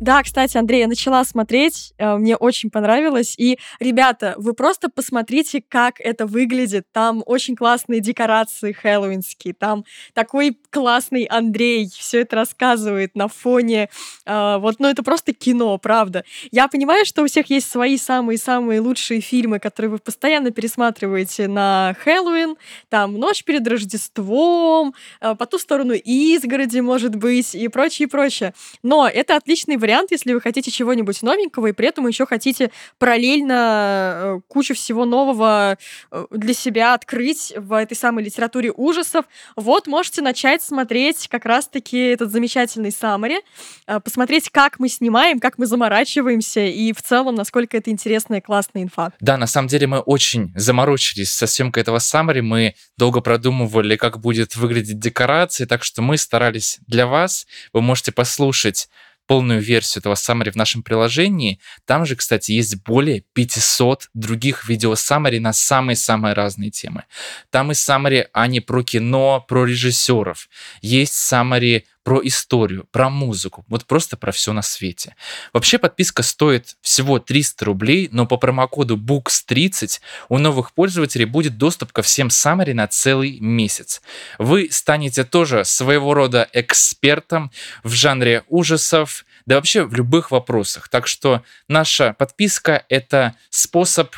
[0.00, 3.34] Да, кстати, Андрей, я начала смотреть, э, мне очень понравилось.
[3.36, 6.86] И, ребята, вы просто посмотрите, как это выглядит.
[6.92, 9.84] Там очень классные декорации хэллоуинские, там
[10.14, 13.88] такой классный Андрей все это рассказывает на фоне.
[14.24, 16.24] Э, вот, ну это просто кино, правда.
[16.52, 21.96] Я понимаю, что у всех есть свои самые-самые лучшие фильмы, которые вы постоянно пересматриваете на
[22.04, 22.56] Хэллоуин.
[22.88, 28.54] Там «Ночь перед Рождеством», э, «По ту сторону изгороди», может быть, и прочее, и прочее.
[28.84, 32.70] Но это отличный вариант вариант, если вы хотите чего-нибудь новенького, и при этом еще хотите
[32.98, 35.78] параллельно э, кучу всего нового
[36.10, 39.24] э, для себя открыть в этой самой литературе ужасов.
[39.56, 43.40] Вот можете начать смотреть как раз-таки этот замечательный саммари,
[43.86, 48.82] э, посмотреть, как мы снимаем, как мы заморачиваемся, и в целом, насколько это интересная классная
[48.82, 49.12] инфа.
[49.20, 54.20] Да, на самом деле мы очень заморочились со съемкой этого саммари, мы долго продумывали, как
[54.20, 57.46] будет выглядеть декорации, так что мы старались для вас.
[57.72, 58.90] Вы можете послушать
[59.28, 61.60] полную версию этого summary в нашем приложении.
[61.84, 67.04] Там же, кстати, есть более 500 других видео summary на самые-самые разные темы.
[67.50, 70.48] Там и summary, а про кино, про режиссеров.
[70.80, 75.14] Есть summary про историю, про музыку, вот просто про все на свете.
[75.52, 81.92] Вообще подписка стоит всего 300 рублей, но по промокоду BOOKS30 у новых пользователей будет доступ
[81.92, 84.00] ко всем Summary на целый месяц.
[84.38, 87.52] Вы станете тоже своего рода экспертом
[87.84, 90.88] в жанре ужасов, да вообще в любых вопросах.
[90.88, 94.14] Так что наша подписка— это способ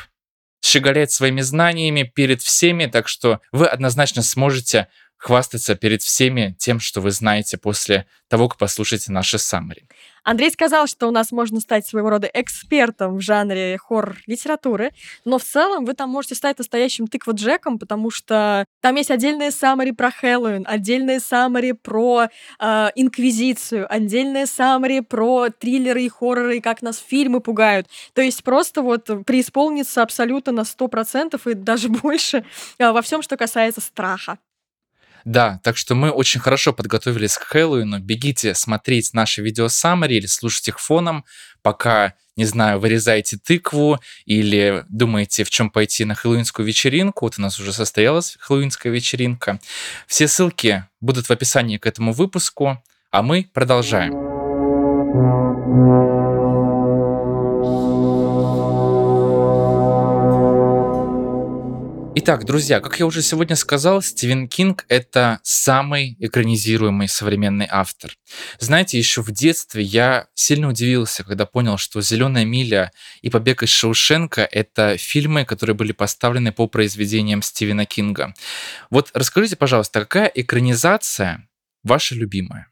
[0.63, 4.87] щеголять своими знаниями перед всеми, так что вы однозначно сможете
[5.21, 9.85] хвастаться перед всеми тем, что вы знаете после того, как послушаете наши саммари.
[10.23, 14.91] Андрей сказал, что у нас можно стать своего рода экспертом в жанре хоррор-литературы,
[15.23, 19.91] но в целом вы там можете стать настоящим тыква-джеком, потому что там есть отдельные саммари
[19.91, 22.27] про Хэллоуин, отдельные саммари про
[22.59, 27.87] э, Инквизицию, отдельные саммари про триллеры и хорроры, и как нас фильмы пугают.
[28.13, 32.43] То есть просто вот преисполниться абсолютно на 100% и даже больше
[32.79, 34.39] э, во всем, что касается страха.
[35.25, 37.99] Да, так что мы очень хорошо подготовились к Хэллоуину.
[37.99, 41.25] Бегите смотреть наши видео саммари или слушать их фоном,
[41.61, 47.25] пока, не знаю, вырезаете тыкву или думаете, в чем пойти на хэллоуинскую вечеринку.
[47.25, 49.59] Вот у нас уже состоялась хэллоуинская вечеринка.
[50.07, 54.31] Все ссылки будут в описании к этому выпуску, а мы продолжаем.
[62.31, 68.13] Итак, друзья, как я уже сегодня сказал, Стивен Кинг— это самый экранизируемый современный автор.
[68.57, 73.69] Знаете, еще в детстве я сильно удивился, когда понял, что «Зеленая миля» и «Побег из
[73.71, 78.33] Шоушенка»— это фильмы, которые были поставлены по произведениям Стивена Кинга.
[78.89, 81.49] Вот расскажите, пожалуйста, какая экранизация
[81.83, 82.70] ваша любимая?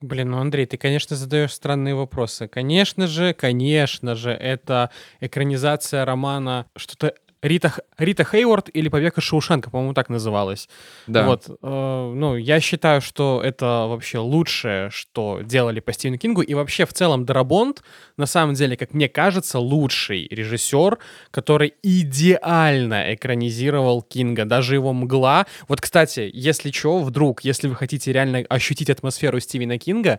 [0.00, 2.46] Блин, ну Андрей, ты, конечно, задаешь странные вопросы.
[2.46, 9.70] Конечно же, конечно же, это экранизация романа что-то Рита, Рита Хейворд или «Побег из Шоушенка»,
[9.70, 10.68] по-моему, так называлась.
[11.06, 11.24] Да.
[11.24, 16.54] Вот, э, ну, я считаю, что это вообще лучшее, что делали по Стивену Кингу, и
[16.54, 17.82] вообще в целом Дарабонд,
[18.16, 20.98] на самом деле, как мне кажется, лучший режиссер,
[21.30, 25.46] который идеально экранизировал Кинга, даже его «Мгла».
[25.68, 30.18] Вот, кстати, если что, вдруг, если вы хотите реально ощутить атмосферу Стивена Кинга,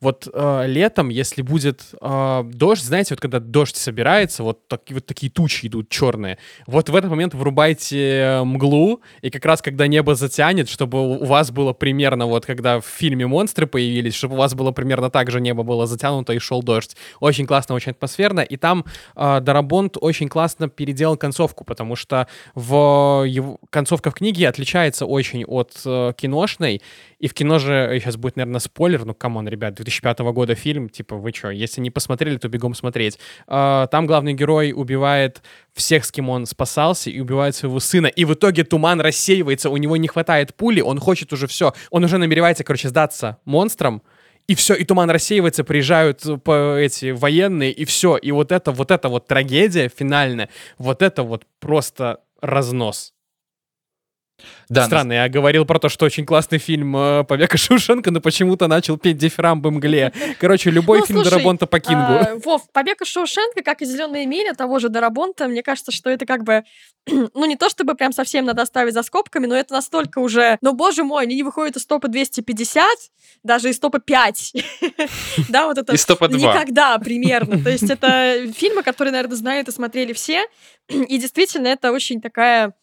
[0.00, 5.06] вот э, летом, если будет э, дождь, знаете, вот когда дождь собирается, вот, так, вот
[5.06, 9.86] такие тучи идут черные, вот в этот момент врубайте э, мглу, и как раз когда
[9.86, 14.38] небо затянет, чтобы у вас было примерно, вот когда в фильме монстры появились, чтобы у
[14.38, 16.96] вас было примерно так же небо было затянуто и шел дождь.
[17.20, 23.24] Очень классно, очень атмосферно, и там э, Дарабонт очень классно переделал концовку, потому что в
[23.26, 26.82] его концовка в книге отличается очень от э, киношной,
[27.18, 30.88] и в кино же, сейчас будет, наверное, спойлер, ну, come on, ребят, 2005 года фильм,
[30.88, 33.18] типа, вы что, если не посмотрели, то бегом смотреть.
[33.46, 38.24] А, там главный герой убивает всех, с кем он спасался, и убивает своего сына, и
[38.24, 42.18] в итоге туман рассеивается, у него не хватает пули, он хочет уже все, он уже
[42.18, 44.02] намеревается, короче, сдаться монстрам,
[44.46, 48.90] и все, и туман рассеивается, приезжают вот эти военные, и все, и вот это, вот
[48.90, 53.15] это вот трагедия финальная, вот это вот просто разнос.
[54.68, 58.20] Да, Странно, я говорил про то, что очень классный фильм э, «Побег из Шушенко», но
[58.20, 60.12] почему-то начал петь дифирамбы мгле.
[60.40, 62.00] Короче, любой ну, фильм слушай, Дарабонта по Кингу.
[62.00, 66.10] А, Вов, «Побег из Шушенко», как и «Зеленая миля» того же Дарабонта, мне кажется, что
[66.10, 66.64] это как бы,
[67.06, 70.72] ну, не то чтобы прям совсем надо оставить за скобками, но это настолько уже, ну,
[70.72, 72.84] боже мой, они не выходят из топа 250,
[73.44, 74.52] даже из топа 5.
[75.48, 77.58] Да, вот это никогда примерно.
[77.64, 80.46] То есть это фильмы, которые, наверное, знают и смотрели все,
[80.88, 82.74] и действительно это очень такая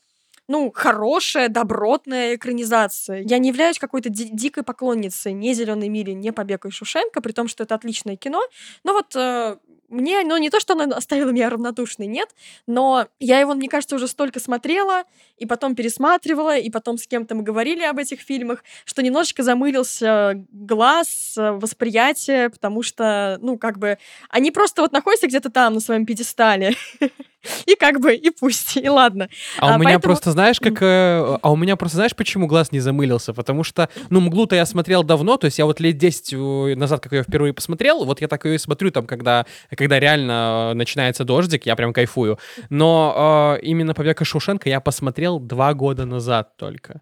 [0.48, 3.22] ну, хорошая, добротная экранизация.
[3.22, 7.32] Я не являюсь какой-то ди- дикой поклонницей ни «Зеленой мили», ни «Побега из Шушенко», при
[7.32, 8.42] том, что это отличное кино.
[8.84, 9.58] Но вот э,
[9.94, 12.30] мне, ну, не то, что оно оставило меня равнодушной, нет,
[12.68, 15.04] но я его, мне кажется, уже столько смотрела,
[15.38, 20.46] и потом пересматривала, и потом с кем-то мы говорили об этих фильмах, что немножечко замылился
[20.52, 23.98] глаз, восприятие, потому что, ну, как бы,
[24.30, 26.76] они просто вот находятся где-то там, на своем пьедестале.
[27.66, 29.30] и как бы, и пусть, и ладно.
[29.58, 30.02] А, а у меня поэтому...
[30.02, 30.82] просто, знаешь, как...
[30.82, 33.34] Э, а у меня просто, знаешь, почему глаз не замылился?
[33.34, 37.02] Потому что, ну, «Мглу»-то я смотрел давно, то есть я вот лет 10 э, назад,
[37.02, 40.74] как я впервые посмотрел, вот я так ее и смотрю там, когда, когда реально э,
[40.76, 42.40] начинается дождик, я прям кайфую.
[42.70, 47.02] Но э, именно «Побег из Шушенко» я посмотрел два года назад только.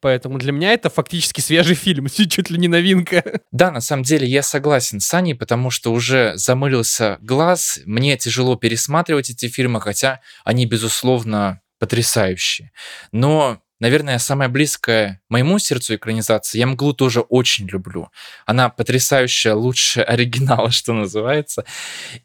[0.00, 3.40] Поэтому для меня это фактически свежий фильм, чуть ли не новинка.
[3.52, 8.56] Да, на самом деле я согласен с Аней, потому что уже замылился глаз, мне тяжело
[8.56, 12.72] пересматривать эти фильмы, хотя они, безусловно, потрясающие.
[13.12, 16.60] Но наверное, самая близкая моему сердцу экранизация.
[16.60, 18.10] Я «Мглу» тоже очень люблю.
[18.46, 21.64] Она потрясающая, лучше оригинала, что называется.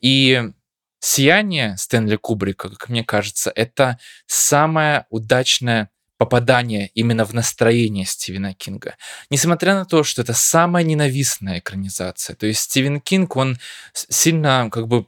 [0.01, 0.51] И
[0.99, 8.95] «Сияние» Стэнли Кубрика, как мне кажется, это самая удачная попадание именно в настроение Стивена Кинга.
[9.29, 12.35] Несмотря на то, что это самая ненавистная экранизация.
[12.35, 13.57] То есть Стивен Кинг, он
[13.93, 15.05] сильно как бы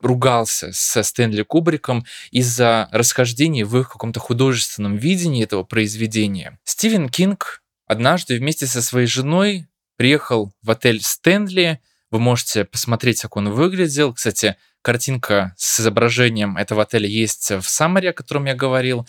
[0.00, 6.58] ругался со Стэнли Кубриком из-за расхождений в их каком-то художественном видении этого произведения.
[6.64, 11.80] Стивен Кинг однажды вместе со своей женой приехал в отель Стэнли.
[12.10, 14.14] Вы можете посмотреть, как он выглядел.
[14.14, 19.06] Кстати, картинка с изображением этого отеля есть в Самаре, о котором я говорил.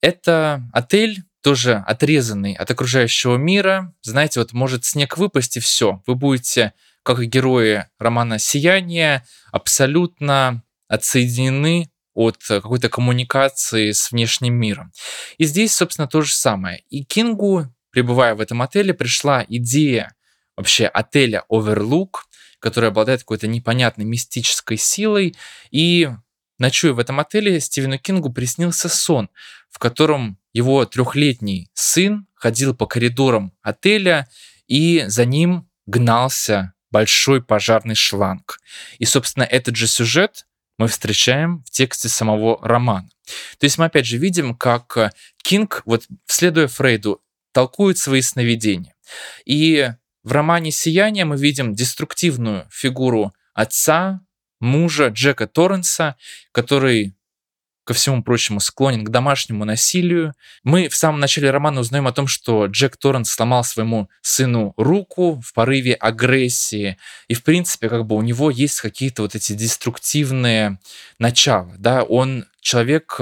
[0.00, 3.94] Это отель, тоже отрезанный от окружающего мира.
[4.02, 6.02] Знаете, вот может снег выпасть и все.
[6.06, 14.92] Вы будете, как и герои романа «Сияние», абсолютно отсоединены от какой-то коммуникации с внешним миром.
[15.36, 16.82] И здесь, собственно, то же самое.
[16.90, 20.14] И Кингу, пребывая в этом отеле, пришла идея
[20.56, 22.22] вообще отеля Overlook,
[22.58, 25.36] который обладает какой-то непонятной мистической силой.
[25.70, 26.10] И
[26.58, 29.30] ночуя в этом отеле, Стивену Кингу приснился сон,
[29.78, 34.28] в котором его трехлетний сын ходил по коридорам отеля,
[34.66, 38.58] и за ним гнался большой пожарный шланг.
[38.98, 43.08] И, собственно, этот же сюжет мы встречаем в тексте самого романа.
[43.60, 45.14] То есть мы опять же видим, как
[45.44, 48.96] Кинг, вот следуя Фрейду, толкует свои сновидения.
[49.44, 49.92] И
[50.24, 54.22] в романе «Сияние» мы видим деструктивную фигуру отца,
[54.58, 56.16] мужа Джека Торренса,
[56.50, 57.14] который
[57.88, 60.34] ко всему прочему, склонен к домашнему насилию.
[60.62, 65.40] Мы в самом начале романа узнаем о том, что Джек Торренс сломал своему сыну руку
[65.42, 66.98] в порыве агрессии.
[67.28, 70.78] И, в принципе, как бы у него есть какие-то вот эти деструктивные
[71.18, 71.72] начала.
[71.78, 72.02] Да?
[72.02, 73.18] Он человек,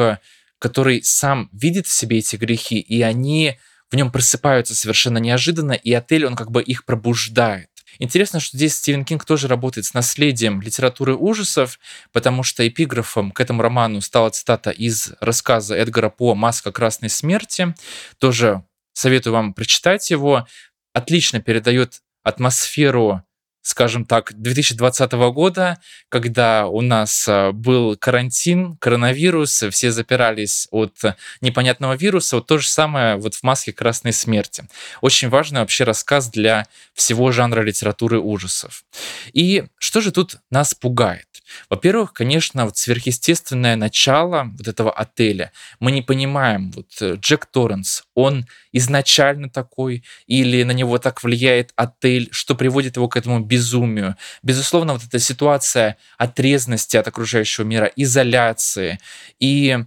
[0.59, 3.61] который сам видит в себе эти грехи, и они
[3.93, 7.71] в нем просыпаются совершенно неожиданно, и отель, он как бы их пробуждает.
[7.99, 11.79] Интересно, что здесь Стивен Кинг тоже работает с наследием литературы ужасов,
[12.13, 17.75] потому что эпиграфом к этому роману стала цитата из рассказа Эдгара По «Маска красной смерти».
[18.19, 20.47] Тоже советую вам прочитать его.
[20.93, 23.23] Отлично передает атмосферу
[23.67, 30.97] скажем так, 2020 года, когда у нас а, был карантин, коронавирус, все запирались от
[31.41, 34.69] непонятного вируса, вот то же самое вот в «Маске красной смерти».
[35.01, 38.85] Очень важный вообще рассказ для всего жанра литературы ужасов.
[39.33, 41.27] И что же тут нас пугает?
[41.69, 45.51] Во-первых, конечно, вот сверхъестественное начало вот этого отеля.
[45.81, 51.73] Мы не понимаем, вот э, Джек Торренс, он изначально такой, или на него так влияет
[51.77, 54.17] отель, что приводит его к этому безумию.
[54.43, 58.99] Безусловно, вот эта ситуация отрезанности от окружающего мира, изоляции.
[59.39, 59.79] И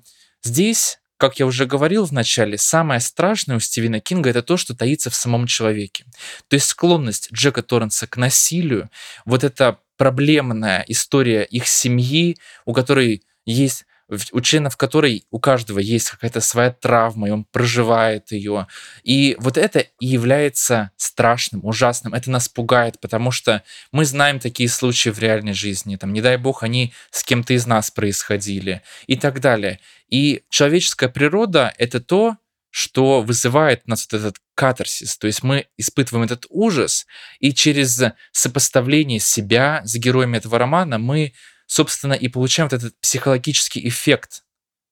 [0.44, 4.74] здесь как я уже говорил в начале, самое страшное у Стивена Кинга это то, что
[4.74, 6.06] таится в самом человеке.
[6.48, 8.90] То есть склонность Джека Торренса к насилию,
[9.26, 13.86] вот эта проблемная история их семьи, у которой есть
[14.32, 18.68] у членов которой у каждого есть какая-то своя травма, и он проживает ее.
[19.04, 22.14] И вот это и является страшным, ужасным.
[22.14, 25.96] Это нас пугает, потому что мы знаем такие случаи в реальной жизни.
[25.96, 29.80] Там, не дай бог, они с кем-то из нас происходили и так далее.
[30.10, 32.38] И человеческая природа— это то,
[32.72, 35.18] что вызывает у нас вот этот катарсис.
[35.18, 37.06] То есть мы испытываем этот ужас,
[37.40, 38.02] и через
[38.32, 41.34] сопоставление себя с героями этого романа мы
[41.70, 44.44] собственно, и получаем вот этот психологический эффект,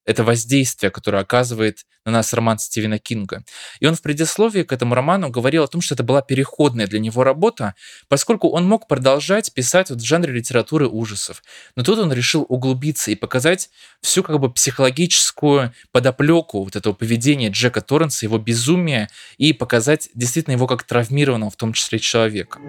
[0.06, 3.44] это воздействие, которое оказывает на нас роман Стивена Кинга.
[3.82, 7.00] И он в предисловии к этому роману говорил о том, что это была переходная для
[7.00, 7.74] него работа,
[8.08, 11.44] поскольку он мог продолжать писать вот в жанре литературы ужасов.
[11.76, 13.70] Но тут он решил углубиться и показать
[14.02, 20.54] всю как бы психологическую подоплеку вот этого поведения Джека Торренса, его безумия, и показать действительно
[20.54, 22.60] его как травмированного, в том числе человека.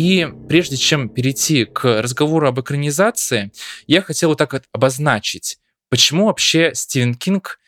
[0.00, 3.52] И прежде чем перейти к разговору об экранизации,
[3.86, 5.58] я хотел вот так обозначить,
[5.90, 7.58] почему вообще Стивен Кинг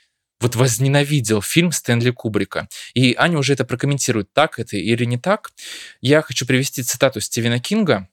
[0.41, 2.69] вот возненавидел фильм Стэнли Кубрика.
[2.95, 5.51] И Аня уже это прокомментирует, так это или не так.
[6.01, 8.09] Я хочу привести цитату Стивена Кинга.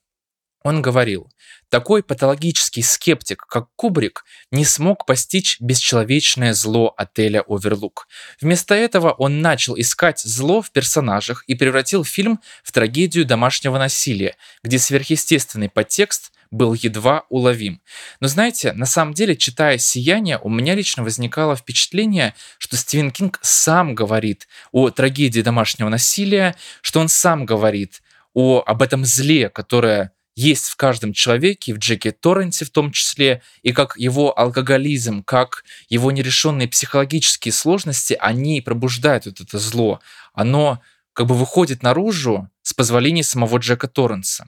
[0.64, 1.30] Он говорил,
[1.70, 8.08] такой патологический скептик, как Кубрик, не смог постичь бесчеловечное зло отеля Оверлук.
[8.42, 14.36] Вместо этого он начал искать зло в персонажах и превратил фильм в трагедию домашнего насилия,
[14.64, 17.82] где сверхъестественный подтекст был едва уловим.
[18.20, 23.40] Но знаете, на самом деле, читая «Сияние», у меня лично возникало впечатление, что Стивен Кинг
[23.44, 28.02] сам говорит о трагедии домашнего насилия, что он сам говорит
[28.34, 33.42] о, об этом зле, которое есть в каждом человеке, в Джеке Торренсе в том числе,
[33.62, 40.00] и как его алкоголизм, как его нерешенные психологические сложности, они пробуждают вот это зло.
[40.34, 40.82] Оно
[41.12, 44.48] как бы выходит наружу с позволения самого Джека Торренса.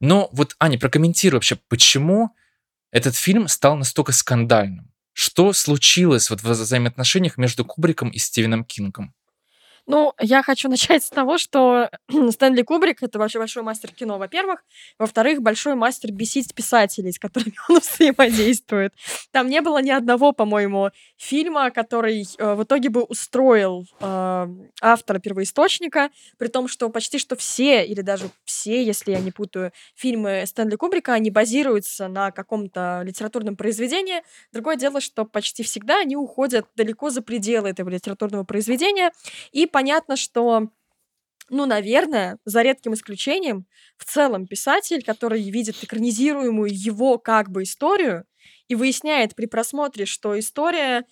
[0.00, 2.34] Но вот, Аня, прокомментируй вообще, почему
[2.90, 4.90] этот фильм стал настолько скандальным?
[5.12, 9.14] Что случилось вот в взаимоотношениях между Кубриком и Стивеном Кингом?
[9.88, 11.90] Ну, я хочу начать с того, что
[12.30, 14.62] Стэнли Кубрик— это вообще большой мастер кино, во-первых.
[14.98, 18.92] Во-вторых, большой мастер бесить писателей, с которыми он взаимодействует.
[19.32, 24.46] Там не было ни одного, по-моему, фильма, который э, в итоге бы устроил э,
[24.82, 29.72] автора первоисточника, при том, что почти что все, или даже все, если я не путаю,
[29.94, 34.22] фильмы Стэнли Кубрика, они базируются на каком-то литературном произведении.
[34.52, 39.12] Другое дело, что почти всегда они уходят далеко за пределы этого литературного произведения,
[39.52, 40.70] и понятно, что
[41.50, 43.64] ну, наверное, за редким исключением,
[43.96, 48.24] в целом писатель, который видит экранизируемую его как бы историю
[48.66, 51.04] и выясняет при просмотре, что история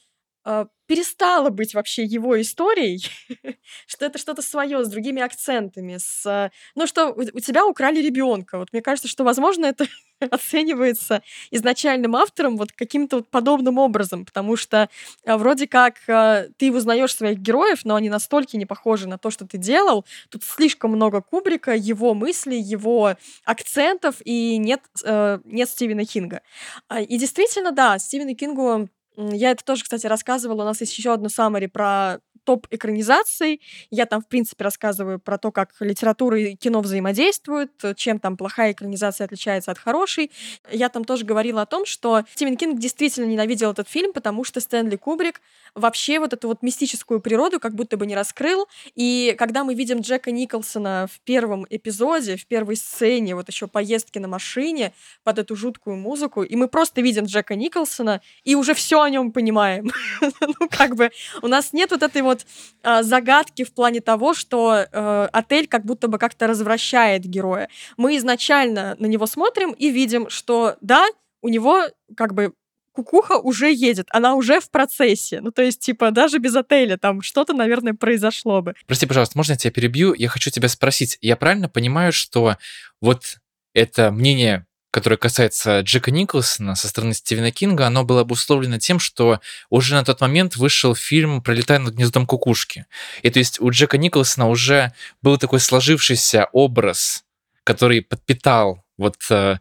[0.44, 3.06] э, перестала быть вообще его историей,
[3.86, 8.58] что это что-то свое с другими акцентами, с, ну что у, у тебя украли ребенка.
[8.58, 9.86] Вот мне кажется, что возможно это
[10.30, 14.88] оценивается изначальным автором вот каким-то вот подобным образом, потому что
[15.24, 19.30] а, вроде как а, ты узнаешь своих героев, но они настолько не похожи на то,
[19.30, 20.04] что ты делал.
[20.30, 26.42] Тут слишком много Кубрика, его мыслей, его акцентов, и нет, э, нет Стивена Кинга.
[26.88, 30.62] А, и действительно, да, Стивену Кингу я это тоже, кстати, рассказывала.
[30.62, 33.60] У нас есть еще одно саммари про топ экранизаций.
[33.90, 38.72] Я там, в принципе, рассказываю про то, как литература и кино взаимодействуют, чем там плохая
[38.72, 40.30] экранизация отличается от хорошей.
[40.70, 44.60] Я там тоже говорила о том, что Стивен Кинг действительно ненавидел этот фильм, потому что
[44.60, 45.42] Стэнли Кубрик
[45.76, 48.66] вообще вот эту вот мистическую природу как будто бы не раскрыл.
[48.94, 54.18] И когда мы видим Джека Николсона в первом эпизоде, в первой сцене, вот еще поездки
[54.18, 59.02] на машине под эту жуткую музыку, и мы просто видим Джека Николсона и уже все
[59.02, 59.90] о нем понимаем.
[60.40, 61.10] ну, как бы
[61.42, 62.46] у нас нет вот этой вот
[62.82, 67.68] э, загадки в плане того, что э, отель как будто бы как-то развращает героя.
[67.96, 71.06] Мы изначально на него смотрим и видим, что да,
[71.42, 71.82] у него
[72.16, 72.54] как бы
[72.96, 75.40] кукуха уже едет, она уже в процессе.
[75.40, 78.74] Ну, то есть, типа, даже без отеля там что-то, наверное, произошло бы.
[78.86, 80.14] Прости, пожалуйста, можно я тебя перебью?
[80.14, 81.18] Я хочу тебя спросить.
[81.20, 82.56] Я правильно понимаю, что
[83.00, 83.36] вот
[83.74, 89.40] это мнение которое касается Джека Николсона со стороны Стивена Кинга, оно было обусловлено тем, что
[89.68, 92.86] уже на тот момент вышел фильм «Пролетая над гнездом кукушки».
[93.20, 97.24] И то есть у Джека Николсона уже был такой сложившийся образ,
[97.62, 99.58] который подпитал вот э,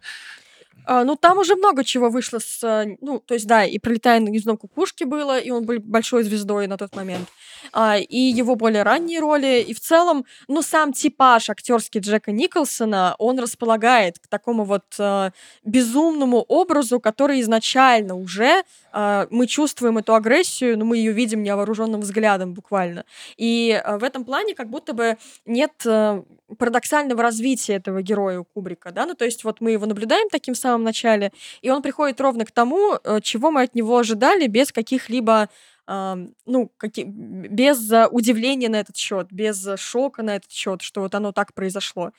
[0.86, 2.62] а, ну, там уже много чего вышло с...
[2.62, 6.22] Э, ну, то есть, да, и «Пролетая на гнездом кукушки» было, и он был большой
[6.22, 7.28] звездой на тот момент.
[7.72, 9.60] А, и его более ранние роли.
[9.60, 15.32] И в целом, ну, сам типаж актерский Джека Николсона, он располагает к такому вот а,
[15.64, 18.62] безумному образу, который изначально уже
[18.98, 23.04] а, мы чувствуем эту агрессию, но мы ее видим невооруженным взглядом буквально.
[23.36, 26.24] И а, в этом плане как будто бы нет а,
[26.58, 30.54] парадоксального развития этого героя у Кубрика, да, ну то есть вот мы его наблюдаем таким
[30.54, 34.72] в самом начале, и он приходит ровно к тому, чего мы от него ожидали, без
[34.72, 35.50] каких-либо
[35.86, 41.32] ну, какие, без удивления на этот счет, без шока на этот счет, что вот оно
[41.32, 42.12] так произошло.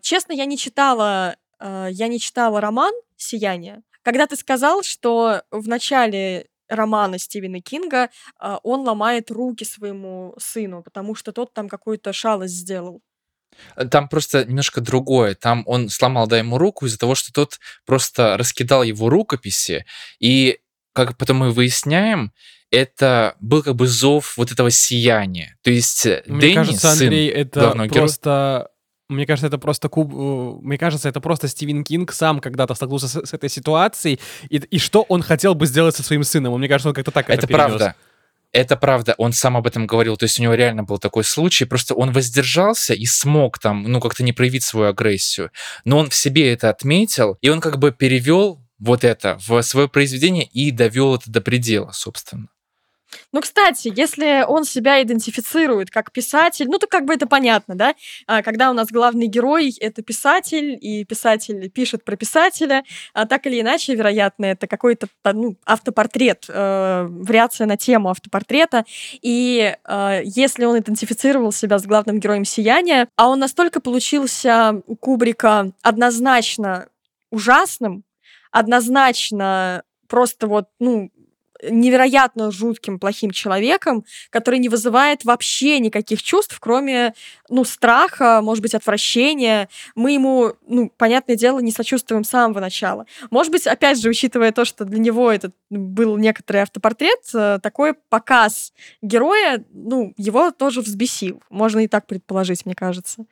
[0.00, 6.48] Честно, я не читала, я не читала роман «Сияние», когда ты сказал, что в начале
[6.68, 8.10] романа Стивена Кинга
[8.62, 13.02] он ломает руки своему сыну, потому что тот там какую-то шалость сделал.
[13.76, 15.34] Э, там просто немножко другое.
[15.34, 19.84] Там он сломал, да, ему руку из-за того, что тот просто раскидал его рукописи.
[20.18, 20.60] И,
[20.92, 22.32] как потом мы выясняем,
[22.70, 25.56] это был как бы зов вот этого сияния.
[25.62, 28.68] То есть э, Мне Дэнни, кажется, сын Андрей, это главного героя, просто...
[29.08, 30.14] Мне кажется, это просто куб...
[30.14, 34.58] э, Мне кажется, это просто Стивен Кинг сам когда-то столкнулся с, с этой ситуацией, и,
[34.58, 36.56] и что он хотел бы сделать со своим сыном.
[36.56, 37.66] Мне кажется, он как-то так это, это перенес.
[37.66, 37.94] правда.
[38.52, 41.64] Это правда, он сам об этом говорил, то есть у него реально был такой случай,
[41.66, 45.52] просто он воздержался и смог там, ну, как-то не проявить свою агрессию,
[45.84, 49.88] но он в себе это отметил, и он как бы перевел вот это в свое
[49.88, 52.48] произведение и довел это до предела, собственно.
[53.32, 57.94] Ну, кстати, если он себя идентифицирует как писатель, ну, то как бы это понятно, да?
[58.26, 63.46] А, когда у нас главный герой— это писатель, и писатель пишет про писателя, а так
[63.46, 68.84] или иначе, вероятно, это какой-то ну, автопортрет, э, вариация на тему автопортрета.
[69.22, 74.96] И э, если он идентифицировал себя с главным героем «Сияния», а он настолько получился у
[74.96, 76.88] Кубрика однозначно
[77.30, 78.04] ужасным,
[78.50, 81.10] однозначно просто вот, ну,
[81.62, 87.14] невероятно жутким, плохим человеком, который не вызывает вообще никаких чувств, кроме,
[87.48, 89.68] ну, страха, может быть, отвращения.
[89.94, 93.06] Мы ему, ну, понятное дело, не сочувствуем с самого начала.
[93.30, 97.94] Может быть, опять же, учитывая то, что для него это был некоторый автопортрет, э, такой
[97.94, 98.72] показ
[99.02, 101.42] героя, ну, его тоже взбесил.
[101.50, 103.26] Можно и так предположить, мне кажется.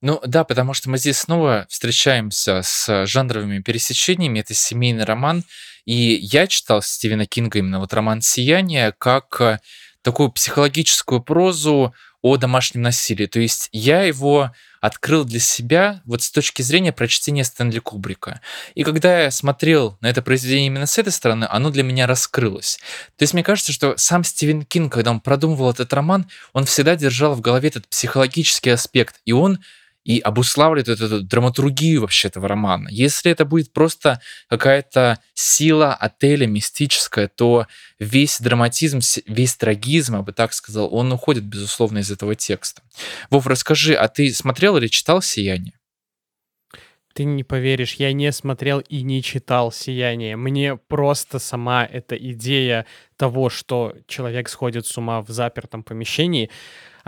[0.00, 4.38] Ну да, потому что мы здесь снова встречаемся с жанровыми пересечениями.
[4.40, 5.42] Это семейный роман.
[5.86, 9.60] И я читал Стивена Кинга именно вот роман «Сияние» как
[10.02, 13.26] такую психологическую прозу о домашнем насилии.
[13.26, 18.40] То есть я его открыл для себя вот с точки зрения прочтения Стэнли Кубрика.
[18.74, 22.78] И когда я смотрел на это произведение именно с этой стороны, оно для меня раскрылось.
[23.16, 26.94] То есть мне кажется, что сам Стивен Кинг, когда он продумывал этот роман, он всегда
[26.94, 29.58] держал в голове этот психологический аспект, и он
[30.04, 32.88] и обуславливает эту, эту драматургию вообще этого романа.
[32.90, 37.66] Если это будет просто какая-то сила отеля мистическая, то
[37.98, 42.82] весь драматизм, весь трагизм, я бы так сказал, он уходит, безусловно, из этого текста.
[43.30, 45.74] Вов, расскажи, а ты смотрел или читал «Сияние»?
[47.14, 50.36] Ты не поверишь, я не смотрел и не читал «Сияние».
[50.36, 52.86] Мне просто сама эта идея
[53.16, 56.48] того, что человек сходит с ума в запертом помещении,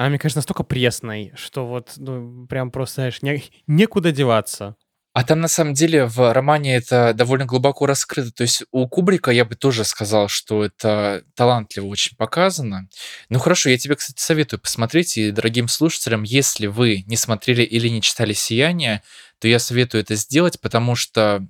[0.01, 4.76] она, мне кажется, настолько пресной, что вот, ну, прям просто, знаешь, не, некуда деваться.
[5.12, 8.32] А там на самом деле в романе это довольно глубоко раскрыто.
[8.32, 12.88] То есть у Кубрика я бы тоже сказал, что это талантливо очень показано.
[13.28, 15.18] Ну хорошо, я тебе, кстати, советую посмотреть.
[15.18, 19.03] И дорогим слушателям, если вы не смотрели или не читали «Сияние»,
[19.38, 21.46] то я советую это сделать, потому что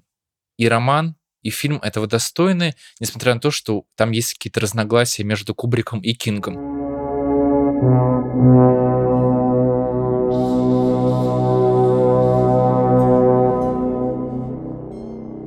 [0.57, 5.55] и роман, и фильм этого достойны, несмотря на то, что там есть какие-то разногласия между
[5.55, 6.80] Кубриком и Кингом.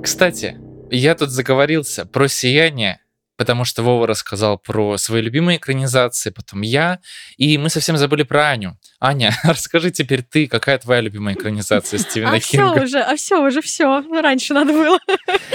[0.01, 0.57] Кстати,
[0.89, 3.01] я тут заговорился про «Сияние»,
[3.37, 7.01] потому что Вова рассказал про свои любимые экранизации, потом я,
[7.37, 8.79] и мы совсем забыли про Аню.
[8.99, 12.71] Аня, расскажи теперь ты, какая твоя любимая экранизация Стивена а Кинга?
[12.71, 14.21] А все уже, а все уже, все.
[14.21, 14.97] Раньше надо было.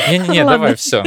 [0.08, 1.02] Не-не-не, давай, все.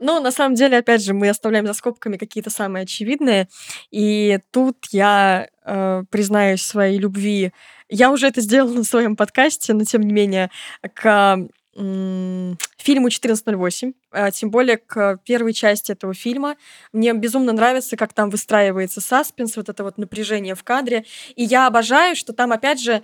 [0.00, 3.48] Ну, на самом деле, опять же, мы оставляем за скобками какие-то самые очевидные.
[3.90, 7.52] И тут я э, признаюсь своей любви.
[7.90, 10.50] Я уже это сделала на своем подкасте, но тем не менее,
[10.94, 11.36] к
[11.74, 16.56] фильму 1408, а, тем более к первой части этого фильма.
[16.92, 21.04] Мне безумно нравится, как там выстраивается саспенс, вот это вот напряжение в кадре.
[21.36, 23.02] И я обожаю, что там, опять же,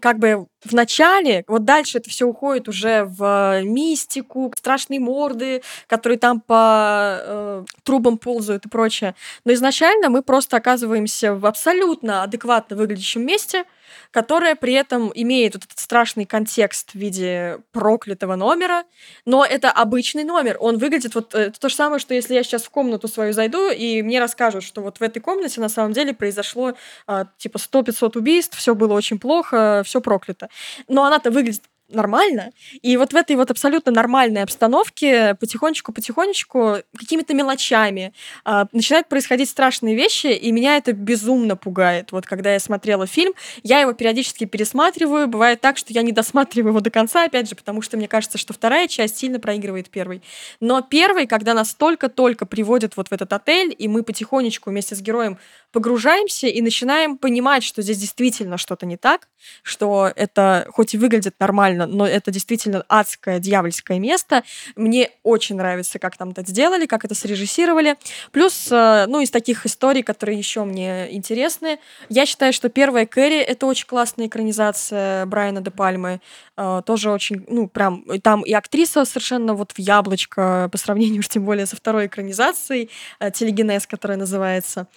[0.00, 6.18] как бы в начале, вот дальше это все уходит уже в мистику, страшные морды, которые
[6.18, 9.14] там по э, трубам ползают и прочее.
[9.44, 13.64] Но изначально мы просто оказываемся в абсолютно адекватно выглядящем месте,
[14.10, 18.84] которое при этом имеет вот этот страшный контекст в виде проклятого номера,
[19.24, 20.56] но это обычный номер.
[20.60, 23.70] Он выглядит вот э, то же самое, что если я сейчас в комнату свою зайду,
[23.70, 26.74] и мне расскажут, что вот в этой комнате на самом деле произошло
[27.06, 30.48] э, типа 100-500 убийств, все было очень плохо, все проклято.
[30.88, 32.52] Но она-то выглядит нормально.
[32.82, 38.12] И вот в этой вот абсолютно нормальной обстановке потихонечку-потихонечку какими-то мелочами
[38.44, 42.12] э, начинают происходить страшные вещи, и меня это безумно пугает.
[42.12, 43.32] Вот когда я смотрела фильм,
[43.62, 45.28] я его периодически пересматриваю.
[45.28, 48.38] Бывает так, что я не досматриваю его до конца, опять же, потому что мне кажется,
[48.38, 50.22] что вторая часть сильно проигрывает первой.
[50.60, 55.00] Но первый, когда нас только-только приводят вот в этот отель, и мы потихонечку вместе с
[55.00, 55.38] героем
[55.72, 59.28] погружаемся и начинаем понимать, что здесь действительно что-то не так,
[59.62, 64.44] что это хоть и выглядит нормально, но это действительно адское, дьявольское место.
[64.76, 67.96] Мне очень нравится, как там это сделали, как это срежиссировали.
[68.32, 73.38] Плюс, э, ну, из таких историй, которые еще мне интересны, я считаю, что первая Кэрри—
[73.38, 76.20] это очень классная экранизация Брайана де Пальмы.
[76.60, 81.28] Э, тоже очень, ну, прям, там и актриса совершенно вот в яблочко по сравнению, уж
[81.28, 82.90] тем более, со второй экранизацией,
[83.20, 84.88] э, телегенез, которая называется.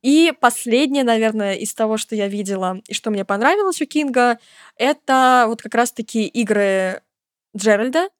[0.00, 4.38] И последнее, наверное, из того, что я видела и что мне понравилось у Кинга,
[4.76, 7.02] это вот как раз-таки игры
[7.56, 8.10] Джеральда.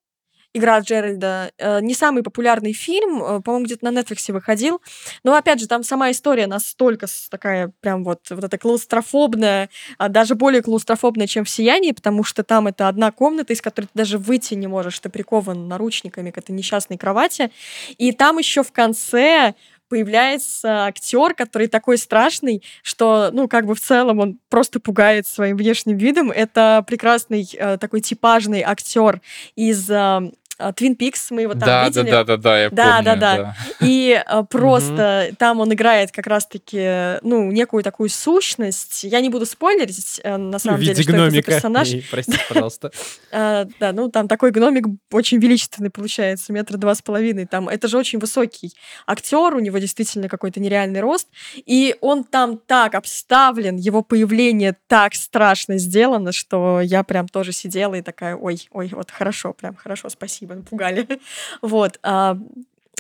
[0.55, 1.53] Игра Джеральда.
[1.59, 4.81] Э, не самый популярный фильм, э, по-моему, где-то на Netflix выходил.
[5.23, 9.69] Но, опять же, там сама история настолько такая прям вот, вот эта клаустрофобная,
[9.99, 13.87] а даже более клаустрофобная, чем в «Сиянии», потому что там это одна комната, из которой
[13.87, 14.99] ты даже выйти не можешь.
[14.99, 17.51] Ты прикован наручниками к этой несчастной кровати.
[17.99, 19.55] И там еще в конце
[19.89, 25.57] появляется актер, который такой страшный, что, ну, как бы в целом он просто пугает своим
[25.57, 26.31] внешним видом.
[26.31, 29.21] Это прекрасный э, такой типажный актер
[29.57, 30.31] из э,
[30.75, 32.11] Твин Пикс, мы его там да, видели.
[32.11, 33.05] Да, да, да, да, я да, помню.
[33.05, 33.57] Да, да, да.
[33.81, 39.05] И uh, просто там он играет как раз-таки, ну, некую такую сущность.
[39.05, 41.89] Я не буду спойлерить, э, на самом деле, что это за персонаж.
[42.11, 42.91] Простите, пожалуйста.
[43.31, 47.47] да, ну, там такой гномик очень величественный получается, метра два с половиной.
[47.47, 48.73] Там, это же очень высокий
[49.07, 51.29] актер, у него действительно какой-то нереальный рост.
[51.67, 57.95] И он там так обставлен, его появление так страшно сделано, что я прям тоже сидела
[57.95, 61.07] и такая, ой, ой, вот хорошо, прям хорошо, спасибо спасибо, напугали.
[61.63, 61.99] вот.
[62.03, 62.37] А,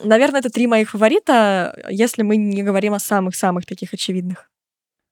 [0.03, 4.51] наверное, это три моих фаворита, если мы не говорим о самых-самых таких очевидных.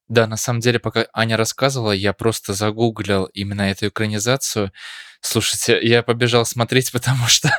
[0.08, 4.72] Да, на самом деле, пока Аня рассказывала, я просто загуглил именно эту экранизацию.
[5.20, 7.50] Слушайте, я побежал смотреть, потому что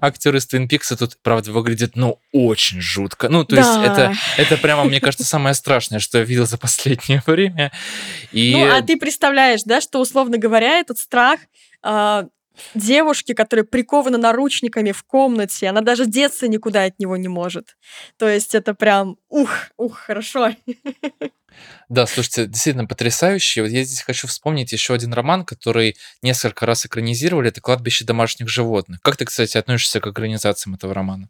[0.00, 3.28] актер из Пикса тут, правда, выглядит, ну, очень жутко.
[3.28, 7.22] Ну, то есть это, это прямо, мне кажется, самое страшное, что я видел за последнее
[7.26, 7.72] время.
[8.30, 8.52] И...
[8.52, 11.40] Ну, а ты представляешь, да, что, условно говоря, этот страх
[11.82, 12.24] э,
[12.74, 17.76] девушки, которая прикована наручниками в комнате, она даже деться никуда от него не может.
[18.16, 20.50] То есть это прям, ух, ух, хорошо.
[21.88, 23.62] Да, слушайте, действительно потрясающе.
[23.62, 27.48] Вот я здесь хочу вспомнить еще один роман, который несколько раз экранизировали.
[27.48, 29.00] Это «Кладбище домашних животных».
[29.02, 31.28] Как ты, кстати, относишься к экранизациям этого романа?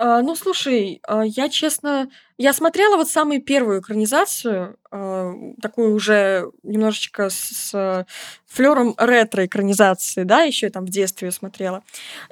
[0.00, 6.52] А, ну, слушай, а, я честно, я смотрела вот самую первую экранизацию, а, такую уже
[6.62, 7.34] немножечко с,
[7.72, 8.06] с
[8.46, 11.82] флером ретро-экранизации, да, еще там в детстве смотрела.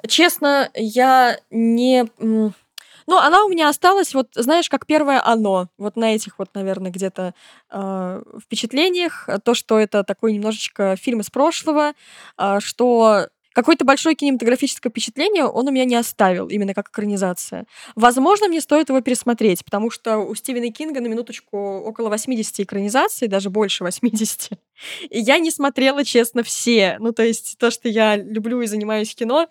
[0.07, 2.05] Честно, я не...
[3.09, 5.69] Ну, она у меня осталась, вот, знаешь, как первое «Оно».
[5.77, 7.33] Вот на этих вот, наверное, где-то
[7.71, 9.29] э, впечатлениях.
[9.45, 11.93] То, что это такой немножечко фильм из прошлого,
[12.37, 17.65] э, что какое-то большое кинематографическое впечатление он у меня не оставил, именно как экранизация.
[17.95, 23.27] Возможно, мне стоит его пересмотреть, потому что у Стивена Кинга на минуточку около 80 экранизаций,
[23.27, 24.51] даже больше 80.
[25.09, 26.97] И я не смотрела, честно, все.
[26.99, 29.47] Ну, то есть то, что я люблю и занимаюсь кино,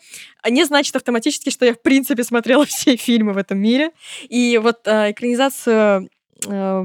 [0.49, 3.91] не значит автоматически, что я, в принципе, смотрела все фильмы в этом мире.
[4.29, 6.09] И вот э, экранизацию
[6.47, 6.85] э,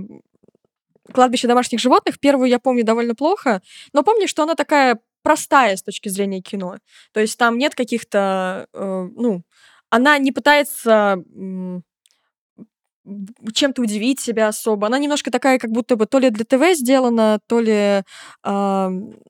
[1.14, 3.62] «Кладбище домашних животных» первую я помню довольно плохо,
[3.94, 6.78] но помню, что она такая простая с точки зрения кино.
[7.14, 9.44] То есть там нет каких-то, э, ну,
[9.90, 11.24] она не пытается
[13.54, 14.88] чем-то удивить себя особо.
[14.88, 18.04] Она немножко такая, как будто бы то ли для ТВ сделана, то ли
[18.44, 18.90] э,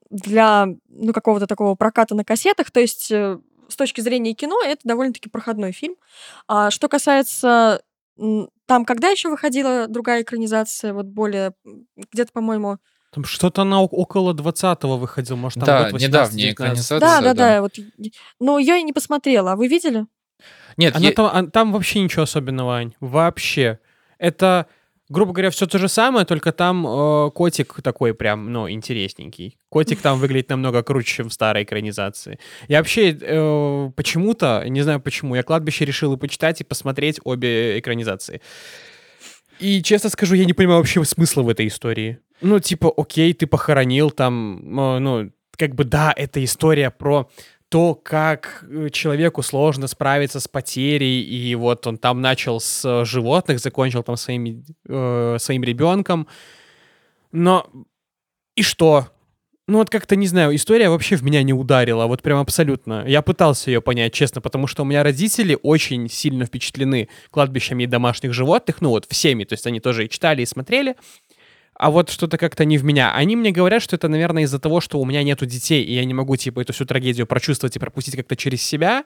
[0.09, 2.69] для ну, какого-то такого проката на кассетах.
[2.71, 3.39] То есть э,
[3.69, 5.95] с точки зрения кино это довольно-таки проходной фильм.
[6.47, 7.81] А что касается
[8.67, 11.53] там, когда еще выходила другая экранизация, вот более
[12.11, 12.77] где-то, по-моему,
[13.11, 16.99] там что-то на около 20-го выходил, может, там Да, год недавняя экранизация.
[16.99, 17.61] Да, да, да.
[17.61, 17.75] Вот,
[18.39, 19.51] но я и не посмотрела.
[19.51, 20.05] А вы видели?
[20.77, 21.13] Нет, Она я...
[21.13, 22.93] там, а, там вообще ничего особенного, Ань.
[23.01, 23.79] Вообще.
[24.17, 24.67] Это,
[25.09, 29.57] грубо говоря, все то же самое, только там э, котик такой прям, ну, интересненький.
[29.67, 32.39] Котик там выглядит намного круче, чем в старой экранизации.
[32.69, 37.77] Я вообще э, почему-то, не знаю почему, я «Кладбище» решил и почитать, и посмотреть обе
[37.77, 38.41] экранизации.
[39.61, 42.19] И честно скажу, я не понимаю вообще смысла в этой истории.
[42.41, 44.59] Ну, типа, окей, ты похоронил там,
[45.03, 47.29] ну, как бы, да, это история про
[47.69, 53.59] то, как э, человеку сложно справиться с потерей, и вот он там начал с животных,
[53.59, 56.27] закончил там своим, э, своим ребенком.
[57.31, 57.69] Но
[58.55, 59.09] и что?
[59.67, 63.05] Ну вот как-то, не знаю, история вообще в меня не ударила, вот прям абсолютно.
[63.07, 68.33] Я пытался ее понять, честно, потому что у меня родители очень сильно впечатлены кладбищами домашних
[68.33, 70.95] животных, ну вот всеми, то есть они тоже и читали, и смотрели
[71.81, 73.11] а вот что-то как-то не в меня.
[73.11, 76.05] Они мне говорят, что это, наверное, из-за того, что у меня нету детей, и я
[76.05, 79.03] не могу, типа, эту всю трагедию прочувствовать и пропустить как-то через себя.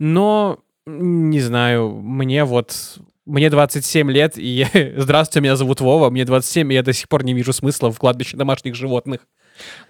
[0.00, 2.98] Но, не знаю, мне вот...
[3.26, 4.66] Мне 27 лет, и.
[4.96, 7.98] Здравствуйте, меня зовут Вова, мне 27, и я до сих пор не вижу смысла в
[8.00, 9.20] кладбище домашних животных.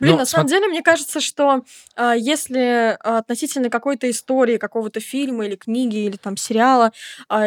[0.00, 1.64] Блин, Но, на самом деле, мне кажется, что
[1.96, 6.92] а, если относительно какой-то истории, какого-то фильма или книги, или там сериала,
[7.28, 7.46] а,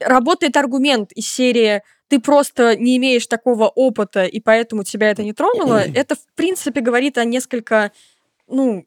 [0.00, 5.32] работает аргумент из серии ты просто не имеешь такого опыта, и поэтому тебя это не
[5.32, 7.92] тронуло, это, в принципе, говорит о несколько,
[8.46, 8.86] ну,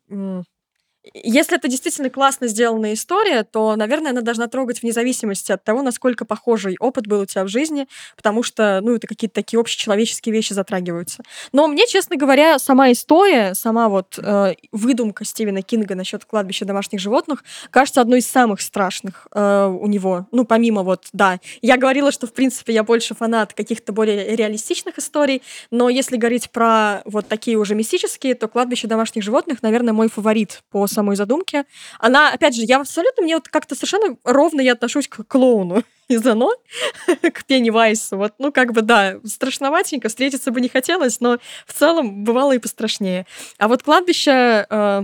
[1.13, 5.81] если это действительно классно сделанная история, то, наверное, она должна трогать вне зависимости от того,
[5.81, 10.33] насколько похожий опыт был у тебя в жизни, потому что, ну, это какие-то такие общечеловеческие
[10.33, 11.23] вещи затрагиваются.
[11.51, 16.99] Но мне, честно говоря, сама история, сама вот э, выдумка Стивена Кинга насчет кладбища домашних
[16.99, 20.27] животных кажется одной из самых страшных э, у него.
[20.31, 24.97] Ну, помимо вот, да, я говорила, что, в принципе, я больше фанат каких-то более реалистичных
[24.97, 25.41] историй,
[25.71, 30.61] но если говорить про вот такие уже мистические, то кладбище домашних животных, наверное, мой фаворит
[30.71, 31.65] по самой задумке.
[31.99, 36.25] Она, опять же, я абсолютно, мне вот как-то совершенно ровно я отношусь к клоуну из
[36.25, 36.51] «Оно»,
[37.33, 38.17] к Пенни Вайсу.
[38.17, 41.37] Вот, ну, как бы, да, страшноватенько, встретиться бы не хотелось, но
[41.67, 43.27] в целом бывало и пострашнее.
[43.59, 45.03] А вот «Кладбище», э,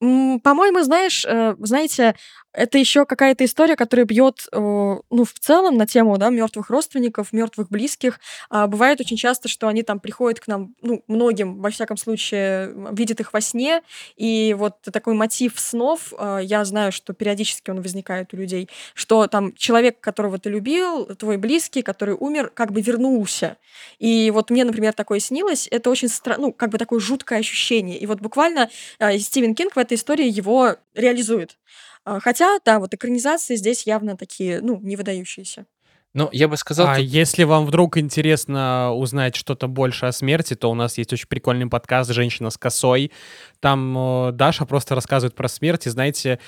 [0.00, 2.16] по-моему, знаешь, э, знаете,
[2.52, 7.32] это еще какая-то история, которая бьет, э, ну, в целом на тему, да, мертвых родственников,
[7.32, 8.18] мертвых близких.
[8.48, 12.74] А бывает очень часто, что они там приходят к нам, ну, многим, во всяком случае,
[12.92, 13.82] видят их во сне,
[14.16, 19.26] и вот такой мотив снов, э, я знаю, что периодически он возникает у людей, что
[19.26, 23.56] там человек, которого ты любил, твой близкий, который умер, как бы вернулся.
[23.98, 27.98] И вот мне, например, такое снилось, это очень странно, ну, как бы такое жуткое ощущение.
[27.98, 31.56] И вот буквально э, Стивен Кинг в этой истории его реализует.
[32.04, 35.66] А, хотя, да, вот экранизации здесь явно такие, ну, не выдающиеся.
[36.12, 40.54] Ну, я бы сказал, А тут- если вам вдруг интересно узнать что-то больше о смерти,
[40.54, 43.12] то у нас есть очень прикольный подкаст «Женщина с косой».
[43.60, 46.40] Там э, Даша просто рассказывает про смерть, и знаете,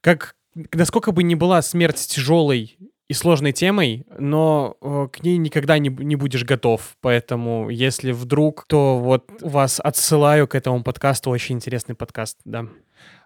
[0.00, 0.36] как
[0.72, 2.76] насколько бы ни была смерть тяжелой
[3.08, 6.96] и сложной темой, но э, к ней никогда не, не будешь готов.
[7.00, 11.30] Поэтому, если вдруг, то вот вас отсылаю к этому подкасту.
[11.30, 12.66] Очень интересный подкаст, да.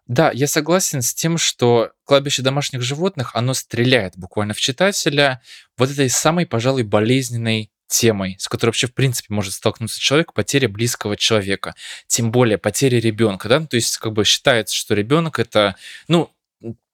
[0.06, 5.42] Да, я согласен с тем, что кладбище домашних животных, оно стреляет буквально в читателя
[5.76, 10.68] вот этой самой, пожалуй, болезненной темой, с которой вообще, в принципе, может столкнуться человек, потеря
[10.68, 11.74] близкого человека,
[12.06, 15.76] тем более потеря ребенка, да, то есть как бы считается, что ребенок это,
[16.08, 16.30] ну,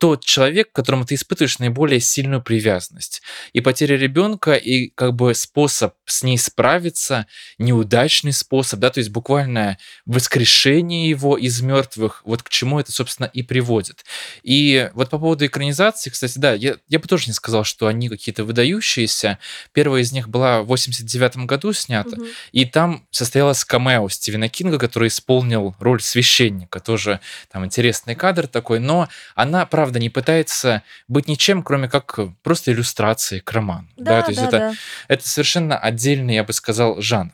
[0.02, 3.22] тот человек, к которому ты испытываешь наиболее сильную привязанность.
[3.52, 7.28] И потеря ребенка, и как бы способ с ней справиться,
[7.58, 13.26] неудачный способ, да, то есть буквально воскрешение его из мертвых, вот к чему это, собственно,
[13.26, 14.04] и приводит.
[14.42, 18.08] И вот по поводу экранизации, кстати, да, я, я бы тоже не сказал, что они
[18.08, 19.38] какие-то выдающиеся.
[19.72, 22.26] Первая из них была в 89 году снята, Мгм.
[22.50, 26.80] и там состоялась камео Стивена Кинга, который исполнил роль священника.
[26.80, 27.20] Тоже
[27.52, 33.40] там интересный кадр такой, но она, правда, не пытается быть ничем, кроме как просто иллюстрацией
[33.40, 33.88] к роману.
[33.96, 34.74] Да, то есть да, это, да.
[35.08, 37.32] это совершенно отдельный, я бы сказал, жанр.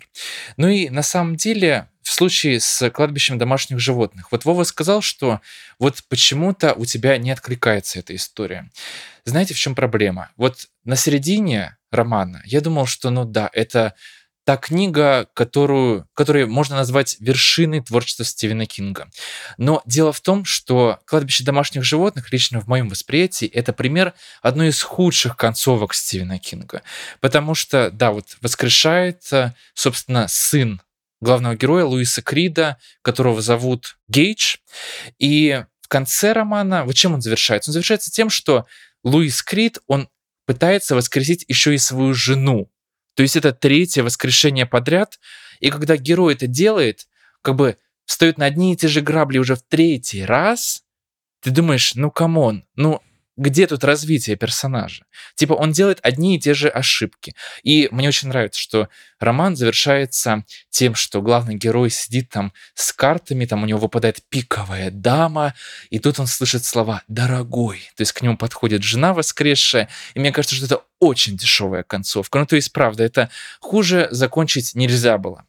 [0.56, 5.42] Ну и на самом деле в случае с кладбищем домашних животных, вот Вова сказал, что
[5.78, 8.70] вот почему-то у тебя не откликается эта история.
[9.26, 10.30] Знаете, в чем проблема?
[10.38, 13.94] Вот на середине романа я думал, что ну да, это
[14.48, 19.10] та книга, которую, которую можно назвать вершиной творчества Стивена Кинга.
[19.58, 24.68] Но дело в том, что «Кладбище домашних животных» лично в моем восприятии это пример одной
[24.68, 26.80] из худших концовок Стивена Кинга.
[27.20, 30.80] Потому что, да, вот воскрешает, э, собственно, сын
[31.20, 34.56] главного героя Луиса Крида, которого зовут Гейдж.
[35.18, 37.68] И в конце романа, вот чем он завершается?
[37.68, 38.64] Он завершается тем, что
[39.04, 40.08] Луис Крид, он
[40.46, 42.70] пытается воскресить еще и свою жену.
[43.18, 45.18] То есть это третье воскрешение подряд.
[45.58, 47.08] И когда герой это делает,
[47.42, 50.84] как бы встает на одни и те же грабли уже в третий раз,
[51.42, 53.02] ты думаешь, ну come on, ну
[53.38, 55.04] где тут развитие персонажа?
[55.36, 57.34] Типа он делает одни и те же ошибки.
[57.62, 58.88] И мне очень нравится, что
[59.20, 64.90] роман завершается тем, что главный герой сидит там с картами, там у него выпадает пиковая
[64.90, 65.54] дама,
[65.88, 67.90] и тут он слышит слова «дорогой».
[67.96, 72.40] То есть к нему подходит жена воскресшая, и мне кажется, что это очень дешевая концовка.
[72.40, 73.30] Ну, то есть, правда, это
[73.60, 75.44] хуже закончить нельзя было.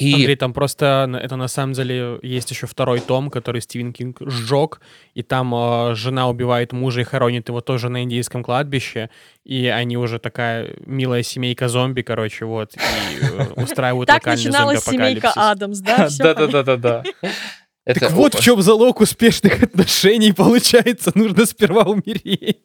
[0.00, 4.18] И Андрей, там просто это на самом деле есть еще второй том, который Стивен Кинг
[4.20, 4.80] сжег,
[5.14, 9.10] и там э, жена убивает мужа и хоронит его тоже на индийском кладбище,
[9.44, 12.78] и они уже такая милая семейка зомби, короче, вот, и
[13.24, 15.32] э, устраивают Так локальный начиналась семейка.
[15.34, 16.08] Адамс, да?
[16.18, 17.04] Да-да-да-да-да.
[17.84, 22.58] Это Так вот в чем залог успешных отношений, получается, нужно сперва умереть.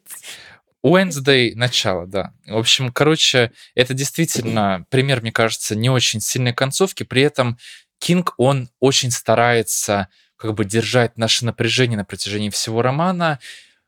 [0.84, 2.34] Wednesday начало, да.
[2.46, 7.04] В общем, короче, это действительно пример, мне кажется, не очень сильной концовки.
[7.04, 7.58] При этом
[7.98, 13.38] Кинг, он очень старается как бы держать наше напряжение на протяжении всего романа.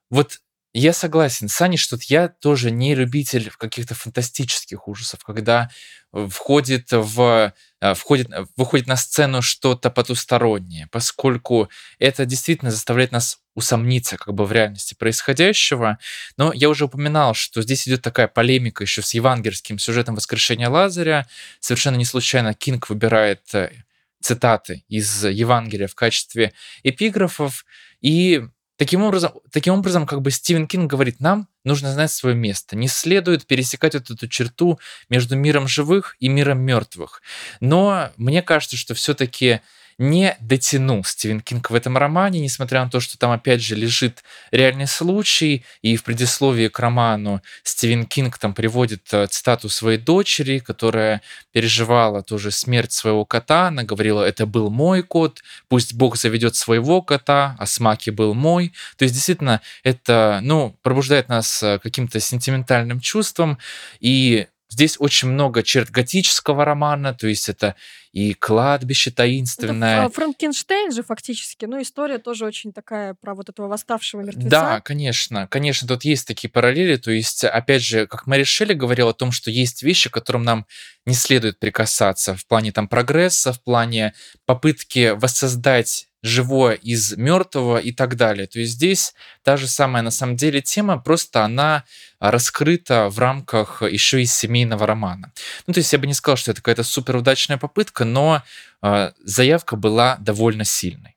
[0.09, 0.41] Вот
[0.73, 5.71] я согласен с Аней, что я тоже не любитель каких-то фантастических ужасов, когда
[6.13, 11.69] входит в э, входит, выходит на сцену что-то потустороннее, поскольку
[11.99, 15.99] это действительно заставляет нас усомниться как бы в реальности происходящего.
[16.37, 21.27] Но я уже упоминал, что здесь идет такая полемика еще с евангельским сюжетом воскрешения Лазаря.
[21.59, 23.73] Совершенно не случайно Кинг выбирает э,
[24.21, 26.53] цитаты из Евангелия в качестве
[26.83, 27.65] эпиграфов.
[28.03, 28.45] И
[28.77, 32.77] таким образом, таким образом, как бы Стивен Кинг говорит, нам нужно знать свое место.
[32.77, 34.79] Не следует пересекать вот эту черту
[35.09, 37.23] между миром живых и миром мертвых.
[37.61, 39.61] Но мне кажется, что все-таки
[39.99, 44.23] не дотянул Стивен Кинг в этом романе, несмотря на то, что там опять же лежит
[44.51, 50.59] реальный случай, и в предисловии к роману Стивен Кинг там приводит э, цитату своей дочери,
[50.59, 51.23] которая
[51.53, 57.01] переживала тоже смерть своего кота, она говорила, это был мой кот, пусть Бог заведет своего
[57.01, 58.73] кота, а Смаки был мой.
[58.97, 63.59] То есть действительно это, ну, пробуждает нас э, каким-то сентиментальным чувством,
[64.01, 64.47] и
[64.77, 67.77] Здесь очень много черт готического романа, то есть это
[68.13, 73.49] и кладбище Это таинственное, Ф- Франкенштейн же фактически, ну, история тоже очень такая про вот
[73.49, 74.51] этого восставшего мертвеца.
[74.51, 76.97] Да, конечно, конечно, тут есть такие параллели.
[76.97, 80.43] То есть, опять же, как Мэри Шелли говорила о том, что есть вещи, к которым
[80.43, 80.67] нам
[81.07, 84.13] не следует прикасаться в плане там прогресса, в плане
[84.45, 88.47] попытки воссоздать живое из мертвого и так далее.
[88.47, 91.85] То есть здесь та же самая на самом деле тема, просто она
[92.19, 95.33] а, раскрыта в рамках еще и семейного романа.
[95.67, 98.43] Ну, то есть я бы не сказал, что это какая-то супер удачная попытка, но
[98.83, 101.17] э, заявка была довольно сильной.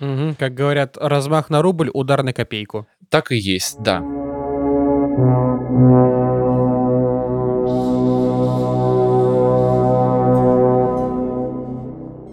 [0.00, 2.86] Мгм, Как говорят, размах на рубль, удар на копейку.
[3.10, 4.00] Так и есть, да.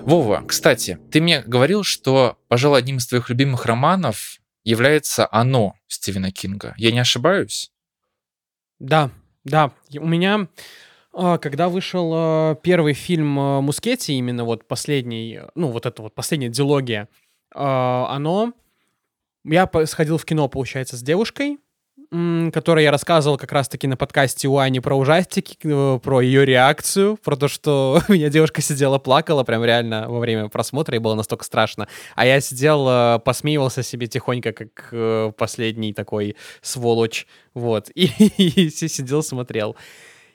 [0.02, 6.32] Вова, кстати, ты мне говорил, что, пожалуй, одним из твоих любимых романов является «Оно» Стивена
[6.32, 6.74] Кинга.
[6.78, 7.72] Я не ошибаюсь?
[8.80, 9.12] Да,
[9.44, 9.72] да.
[9.96, 10.48] У меня,
[11.14, 16.16] а, когда вышел а, первый фильм а, Мускетти, именно вот последний, ну вот это вот
[16.16, 17.08] последняя дилогия,
[17.54, 18.54] оно...
[19.44, 21.58] Я сходил в кино, получается, с девушкой,
[22.12, 27.16] который я рассказывал как раз-таки на подкасте у Ани про ужастики, э, про ее реакцию,
[27.16, 31.16] про то, что у меня девушка сидела, плакала прям реально во время просмотра, и было
[31.16, 31.88] настолько страшно.
[32.16, 38.70] А я сидел, э, посмеивался себе тихонько, как э, последний такой сволочь, вот, и, и
[38.70, 39.78] сидел, смотрел.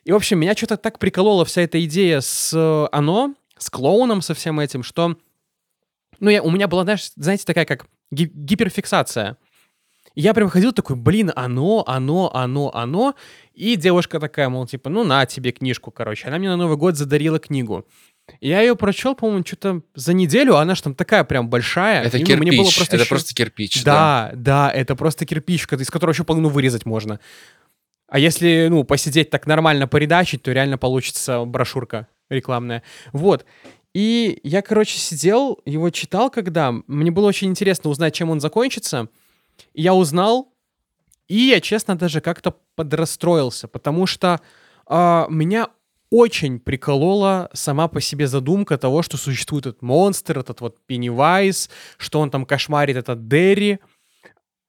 [0.04, 4.32] И, в общем, меня что-то так приколола вся эта идея с «Оно», с клоуном, со
[4.32, 5.16] всем этим, что...
[6.20, 9.36] Ну, я, у меня была, знаешь, знаете, такая как гиперфиксация
[10.16, 13.14] я прям ходил такой, блин, оно, оно, оно, оно.
[13.54, 16.26] И девушка такая, мол, типа, ну на тебе книжку, короче.
[16.26, 17.86] Она мне на Новый год задарила книгу.
[18.40, 22.02] Я ее прочел, по-моему, что-то за неделю, она же там такая прям большая.
[22.02, 23.08] Это и, ну, кирпич, мне было просто это еще...
[23.08, 23.84] просто кирпич.
[23.84, 27.20] Да, да, да, это просто кирпич, из которого еще половину вырезать можно.
[28.08, 32.82] А если, ну, посидеть так нормально, поредачить, то реально получится брошюрка рекламная.
[33.12, 33.44] Вот.
[33.94, 36.72] И я, короче, сидел, его читал когда.
[36.86, 39.08] Мне было очень интересно узнать, чем он закончится
[39.74, 40.52] я узнал,
[41.28, 44.40] и я, честно, даже как-то подрастроился, потому что
[44.88, 45.68] э, меня
[46.11, 52.20] очень приколола сама по себе задумка того, что существует этот монстр, этот вот Пеннивайз, что
[52.20, 53.80] он там кошмарит этот Дерри.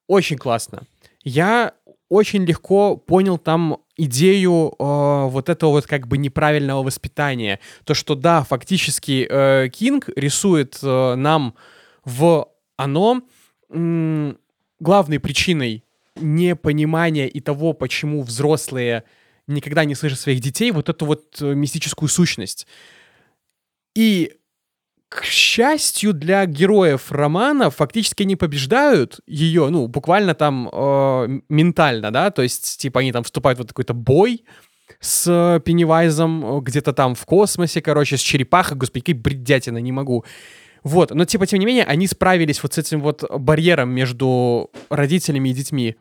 [0.07, 0.83] Очень классно.
[1.23, 1.73] Я
[2.09, 7.59] очень легко понял там идею э, вот этого вот как бы неправильного воспитания.
[7.83, 11.55] То, что да, фактически э, Кинг рисует э, нам
[12.05, 13.21] в оно
[14.79, 15.83] главной причиной
[16.15, 19.03] непонимания и того, почему взрослые
[19.47, 22.67] никогда не слышат своих детей, вот эту вот э, мистическую сущность.
[23.95, 24.33] И
[25.09, 32.29] к счастью для героев романа, фактически они побеждают ее, ну, буквально там э, ментально, да,
[32.29, 34.43] то есть, типа, они там вступают в вот какой-то бой
[34.99, 40.25] с Пеннивайзом э, где-то там в космосе, короче, с черепахой, господи, какая бредятина, не могу.
[40.87, 45.49] Вот, но типа, тем не менее, они справились вот с этим вот барьером между родителями
[45.49, 45.97] и детьми.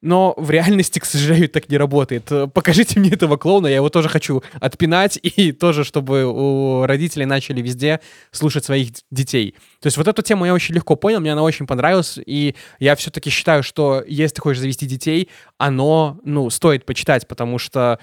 [0.00, 2.30] Но в реальности, к сожалению, так не работает.
[2.54, 7.60] Покажите мне этого клоуна, я его тоже хочу отпинать, и тоже, чтобы у родителей начали
[7.60, 9.56] везде слушать своих детей.
[9.80, 12.94] То есть вот эту тему я очень легко понял, мне она очень понравилась, и я
[12.94, 15.28] все-таки считаю, что если ты хочешь завести детей,
[15.58, 17.98] оно, ну, стоит почитать, потому что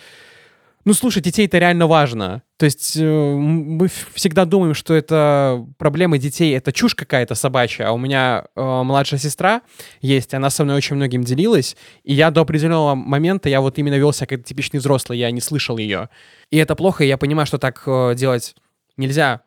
[0.87, 2.43] ну, слушай, детей это реально важно.
[2.55, 7.89] То есть э, мы всегда думаем, что это проблемы детей, это чушь какая-то собачья.
[7.89, 9.63] А у меня э, младшая сестра
[9.99, 11.75] есть, она со мной очень многим делилась,
[12.05, 15.41] и я до определенного момента, я вот именно вел себя как типичный взрослый, я не
[15.41, 16.07] слышал ее.
[16.51, 18.55] И это плохо, и я понимаю, что так э, делать
[18.95, 19.41] нельзя.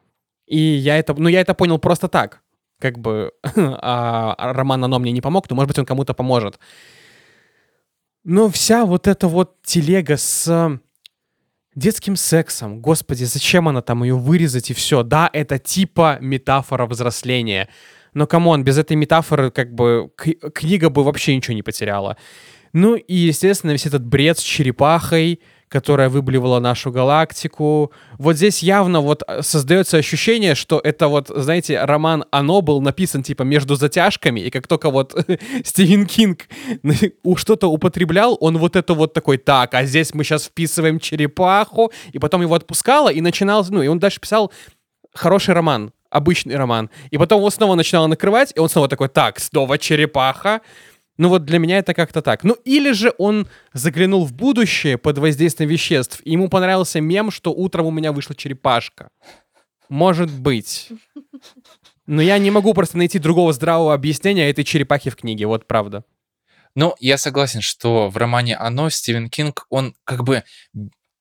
[0.47, 2.43] И я это, ну, я это понял просто так.
[2.79, 6.59] Как бы а, роман «Оно» мне не помог, но, может быть, он кому-то поможет.
[8.25, 10.79] Но вся вот эта вот телега с
[11.75, 12.81] детским сексом.
[12.81, 15.03] Господи, зачем она там ее вырезать и все?
[15.03, 17.69] Да, это типа метафора взросления.
[18.13, 20.11] Но, come on, без этой метафоры как бы
[20.55, 22.17] книга бы вообще ничего не потеряла.
[22.73, 25.41] Ну и, естественно, весь этот бред с черепахой,
[25.71, 27.93] которая выблевала нашу галактику.
[28.19, 33.23] Вот здесь явно вот э, создается ощущение, что это вот, знаете, роман «Оно» был написан
[33.23, 35.15] типа между затяжками, и как только вот
[35.65, 36.49] Стивен Кинг
[37.37, 42.19] что-то употреблял, он вот это вот такой, так, а здесь мы сейчас вписываем черепаху, и
[42.19, 44.53] потом его отпускало, и начинал, ну, и он дальше писал
[45.15, 46.91] хороший роман, обычный роман.
[47.11, 50.63] И потом его снова начинало накрывать, и он снова такой, так, снова черепаха,
[51.21, 52.45] ну вот для меня это как-то так.
[52.45, 57.53] Ну или же он заглянул в будущее под воздействием веществ, и ему понравился мем, что
[57.53, 59.11] утром у меня вышла черепашка.
[59.91, 60.89] Может быть.
[62.07, 66.05] Но я не могу просто найти другого здравого объяснения этой черепахи в книге, вот правда.
[66.75, 70.45] Ну, я согласен, что в романе «Оно» Стивен Кинг, он как бы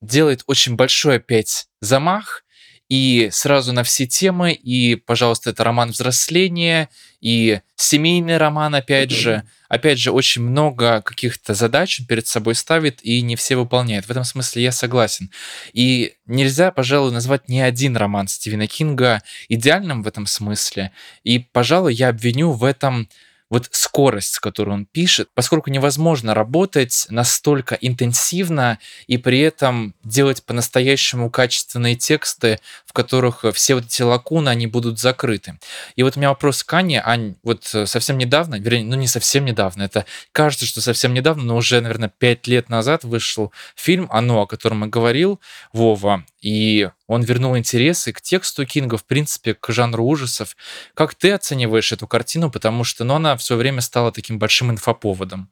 [0.02, 2.45] делает очень большой опять замах,
[2.89, 6.89] и сразу на все темы, и, пожалуйста, это роман взросления,
[7.21, 9.43] и семейный роман, опять же.
[9.67, 14.05] Опять же, очень много каких-то задач он перед собой ставит и не все выполняет.
[14.05, 15.29] В этом смысле я согласен.
[15.73, 20.91] И нельзя, пожалуй, назвать ни один роман Стивена Кинга идеальным в этом смысле.
[21.23, 23.09] И, пожалуй, я обвиню в этом
[23.50, 30.43] вот скорость, с которой он пишет, поскольку невозможно работать настолько интенсивно и при этом делать
[30.43, 35.60] по-настоящему качественные тексты, в которых все вот эти лакуны, они будут закрыты.
[35.95, 37.02] И вот у меня вопрос к Ане.
[37.04, 41.56] Ань, вот совсем недавно, вернее, ну не совсем недавно, это кажется, что совсем недавно, но
[41.56, 45.39] уже, наверное, пять лет назад вышел фильм «Оно», о котором я говорил,
[45.74, 46.24] Вова.
[46.41, 50.55] И он вернул интересы к тексту Кинга, в принципе, к жанру ужасов.
[50.93, 52.49] Как ты оцениваешь эту картину?
[52.49, 55.49] Потому что ну, она все время стала таким большим инфоповодом.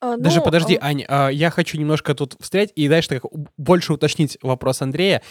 [0.00, 3.22] А, Даже ну, подожди, а, Ань, а, я хочу немножко тут встрять и дальше так
[3.56, 5.22] больше уточнить вопрос Андрея.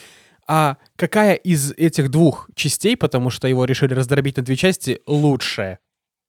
[0.48, 5.80] А какая из этих двух частей, потому что его решили раздробить на две части, лучшая?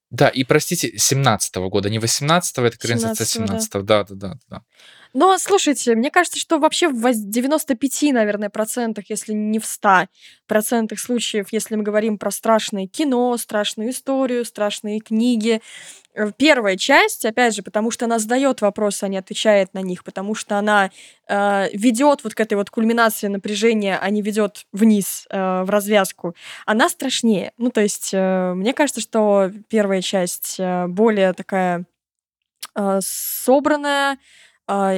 [0.09, 3.81] Да, и простите, 17 года, не 18-го, это экранизация 17-го, 17-го.
[3.83, 4.63] Да, да, да, да.
[5.13, 10.07] Но слушайте, мне кажется, что вообще в воз- 95, наверное, процентах, если не в 100
[10.47, 15.61] процентах случаев, если мы говорим про страшное кино, страшную историю, страшные книги,
[16.13, 20.03] э, первая часть, опять же, потому что она задает вопросы, а не отвечает на них,
[20.03, 20.91] потому что она
[21.27, 26.35] э, ведет вот к этой вот кульминации напряжения, а не ведет вниз э, в развязку,
[26.67, 27.51] она страшнее.
[27.57, 31.85] Ну, то есть, э, мне кажется, что первая часть э, более такая
[32.75, 34.17] э, собранная,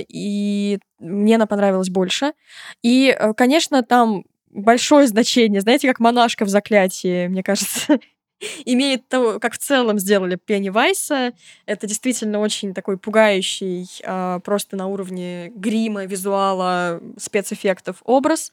[0.08, 2.34] и мне она понравилась больше.
[2.82, 8.00] И, э, конечно, там большое значение, знаете, как монашка в заклятии, мне кажется,
[8.66, 11.34] имеет то, как в целом сделали Пеннивайса.
[11.66, 18.52] Это действительно очень такой пугающий, а, просто на уровне грима, визуала, спецэффектов образ.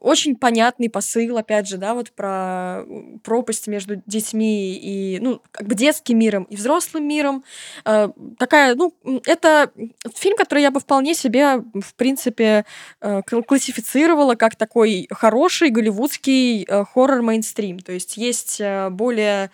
[0.00, 5.66] Очень понятный посыл, опять же, да, вот про м, пропасть между детьми и, ну, как
[5.66, 7.42] бы детским миром и взрослым миром.
[7.84, 8.94] А, Такая, ну,
[9.26, 9.72] это
[10.14, 12.64] фильм, который я бы вполне себе, в принципе,
[13.00, 17.78] э, кл- классифицировала как такой хороший голливудский э, хоррор-мейнстрим.
[17.80, 19.50] То есть есть э, более э,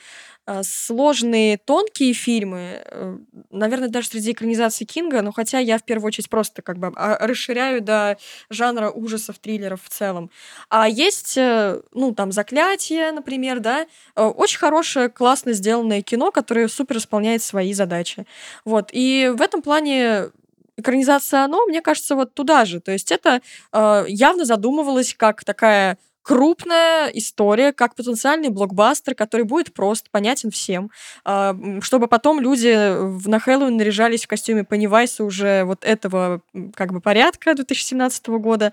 [0.63, 3.19] сложные, тонкие фильмы, э,
[3.51, 7.27] наверное, даже среди экранизаций Кинга, но хотя я в первую очередь просто как бы а,
[7.27, 8.19] расширяю до
[8.51, 10.31] жанра ужасов, триллеров в целом.
[10.69, 13.87] А есть, э, ну, там, «Заклятие», например, да,
[14.17, 18.27] э, очень хорошее, классно сделанное кино, которое супер исполняет свои задачи.
[18.65, 20.31] Вот, и в этом плане
[20.77, 22.81] экранизация «Оно», мне кажется, вот туда же.
[22.81, 23.41] То есть это
[23.73, 30.91] э, явно задумывалось как такая крупная история, как потенциальный блокбастер, который будет прост, понятен всем,
[31.25, 36.41] а, чтобы потом люди в- на Хэллоуин наряжались в костюме Пеннивайса уже вот этого
[36.75, 38.73] как бы порядка 2017 года.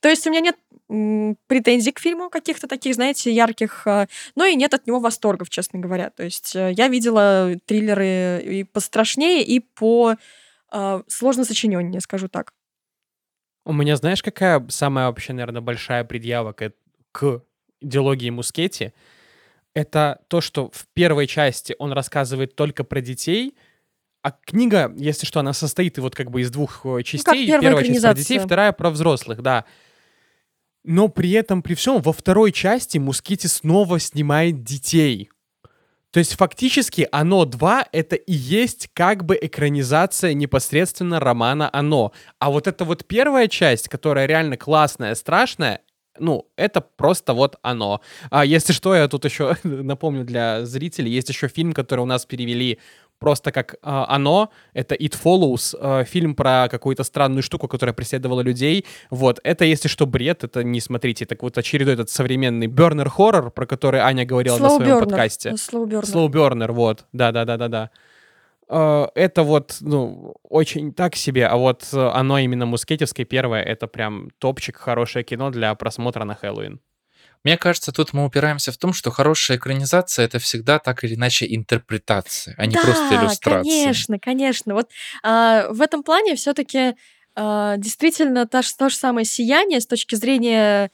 [0.00, 0.56] То есть у меня нет
[1.46, 5.78] претензий к фильму каких-то таких, знаете, ярких, а, но и нет от него восторгов, честно
[5.78, 6.10] говоря.
[6.10, 10.16] То есть э, я видела триллеры и пострашнее, и по
[10.68, 12.52] а, сложно сочиненнее, скажу так.
[13.66, 16.72] У меня, знаешь, какая самая вообще, наверное, большая предъява к,
[17.12, 17.42] к
[17.80, 18.92] идеологии Мускетти?
[19.74, 23.54] Это то, что в первой части он рассказывает только про детей,
[24.22, 27.46] а книга, если что, она состоит и вот как бы из двух э, частей.
[27.46, 29.64] первая Первая часть про детей, вторая про взрослых, да.
[30.84, 35.30] Но при этом, при всем, во второй части Мускетти снова снимает детей.
[36.10, 42.12] То есть фактически «Оно 2»— это и есть как бы экранизация непосредственно романа «Оно».
[42.40, 45.82] А вот эта вот первая часть, которая реально классная, страшная,
[46.20, 48.00] ну, это просто вот оно.
[48.30, 52.26] А если что, я тут еще напомню для зрителей, есть еще фильм, который у нас
[52.26, 52.78] перевели
[53.20, 54.50] просто как а, оно.
[54.72, 58.84] Это It Follows, а, фильм про какую-то странную штуку, которая преследовала людей.
[59.10, 61.26] Вот, это, если что, бред, это не смотрите.
[61.26, 65.08] Так вот очередной этот современный бернер-хоррор, про который Аня говорила на своем Слоубернер.
[65.08, 65.56] подкасте.
[65.56, 66.06] Слоубернер.
[66.06, 67.90] Слоубернер, вот, да-да-да-да-да.
[68.70, 73.88] Э, Это вот, ну, очень так себе, а вот э, оно именно мускетевское первое, это
[73.88, 76.80] прям топчик, хорошее кино для просмотра на Хэллоуин.
[77.42, 81.46] Мне кажется, тут мы упираемся в том, что хорошая экранизация это всегда так или иначе
[81.54, 83.64] интерпретация, а не просто иллюстрация.
[83.64, 84.74] конечно, конечно.
[84.74, 84.90] Вот
[85.22, 86.94] а, в этом плане все-таки
[87.36, 90.90] действительно та ж- то же самое сияние с точки зрения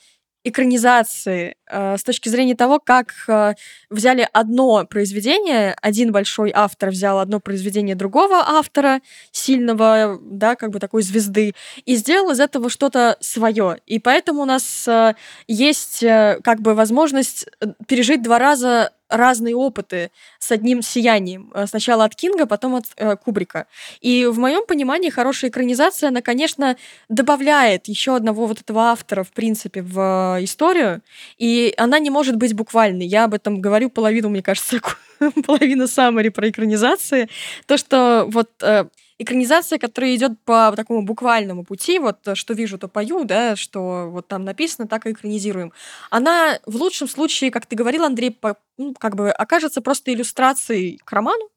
[0.48, 3.54] экранизации, а, с точки зрения того, как а,
[3.90, 9.00] взяли одно произведение, один большой автор взял одно произведение другого автора,
[9.32, 13.78] сильного, да, как бы такой звезды, и сделал из этого что-то свое.
[13.86, 15.16] И поэтому у нас а,
[15.48, 21.50] есть э, как бы возможность э, пережить два раза разные опыты с одним сиянием.
[21.54, 23.66] Э, Сначала от Кинга, потом от э, Кубрика.
[24.00, 26.76] И в моем понимании хорошая экранизация, она, конечно,
[27.08, 31.02] добавляет еще одного вот этого автора, в принципе, в э, историю,
[31.38, 33.06] и она не может быть буквальной.
[33.06, 34.80] Я об этом говорю половину, мне кажется,
[35.46, 37.28] половина саммари про экранизации.
[37.66, 38.86] То, что вот э,
[39.18, 44.08] экранизация, которая идет по такому буквальному пути, вот э, что вижу, то пою, да, что
[44.10, 45.72] вот там написано, так и экранизируем.
[46.10, 51.00] Она в лучшем случае, как ты говорил, Андрей, по- ну, как бы окажется просто иллюстрацией
[51.04, 51.48] к роману,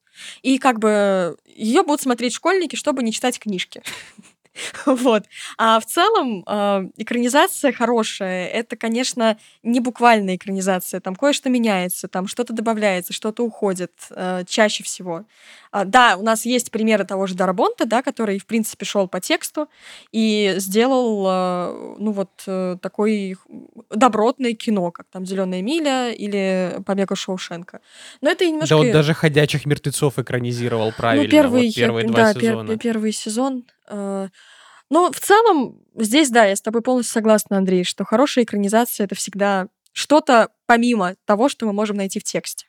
[0.42, 3.82] и как бы ее будут смотреть школьники, чтобы не читать книжки.
[4.84, 5.24] Вот.
[5.58, 8.48] А в целом э, экранизация хорошая.
[8.48, 11.00] Это, конечно, не буквальная экранизация.
[11.00, 15.24] Там кое-что меняется, там что-то добавляется, что-то уходит э, чаще всего.
[15.72, 19.20] А, да, у нас есть примеры того же Дарабонта, да, который, в принципе, шел по
[19.20, 19.68] тексту
[20.10, 23.36] и сделал, э, ну вот, э, такой
[23.90, 27.80] добротное кино, как там «Зеленая миля» или «Побег из Шоушенка».
[28.20, 28.74] Но это немножко...
[28.74, 31.24] Да, вот даже «Ходячих мертвецов» экранизировал правильно.
[31.24, 32.78] Ну, первый, вот первые да, два пер- сезона.
[32.78, 33.64] первый сезон.
[33.88, 34.28] э,
[34.90, 39.14] но в целом, здесь, да, я с тобой полностью согласна, Андрей, что хорошая экранизация— это
[39.14, 42.66] всегда что-то помимо того, что мы можем найти в тексте.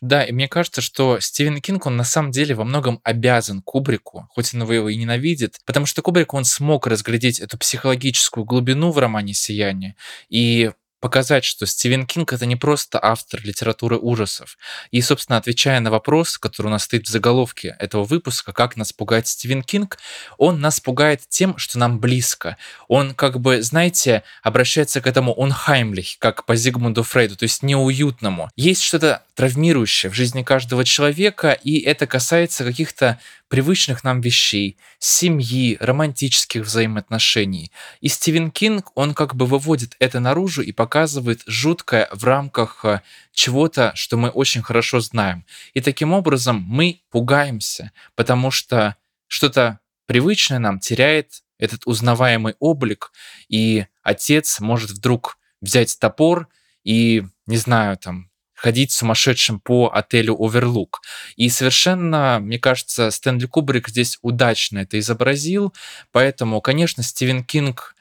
[0.00, 4.28] Да, и мне кажется, что Стивен Кинг, он на самом деле во многом обязан Кубрику,
[4.30, 8.98] хоть он его и ненавидит, потому что Кубрик, он смог разглядеть эту психологическую глубину в
[8.98, 9.96] романе «Сияние»
[10.28, 10.72] и
[11.06, 14.58] показать, что Стивен Кинг это не просто автор литературы ужасов.
[14.90, 18.92] И, собственно, отвечая на вопрос, который у нас стоит в заголовке этого выпуска, как нас
[18.92, 19.98] пугает Стивен Кинг,
[20.36, 22.56] он нас пугает тем, что нам близко.
[22.88, 27.62] Он как бы, знаете, обращается к этому он хаймлих, как по Зигмунду Фрейду, то есть
[27.62, 28.50] неуютному.
[28.56, 35.76] Есть что-то травмирующее в жизни каждого человека, и это касается каких-то привычных нам вещей, семьи,
[35.80, 37.70] романтических взаимоотношений.
[38.00, 43.00] И Стивен Кинг, он как бы выводит это наружу и показывает жуткое в рамках э,
[43.32, 45.44] чего-то, что мы очень хорошо знаем.
[45.74, 48.96] И таким образом мы пугаемся, потому что
[49.28, 53.12] что-то привычное нам теряет этот узнаваемый облик,
[53.48, 56.48] и отец может вдруг взять топор
[56.84, 61.02] и, не знаю, там, ходить сумасшедшим по отелю Оверлук.
[61.36, 65.72] И совершенно, мне кажется, Стэнли Кубрик здесь удачно это изобразил,
[66.10, 67.94] поэтому, конечно, Стивен Кинг,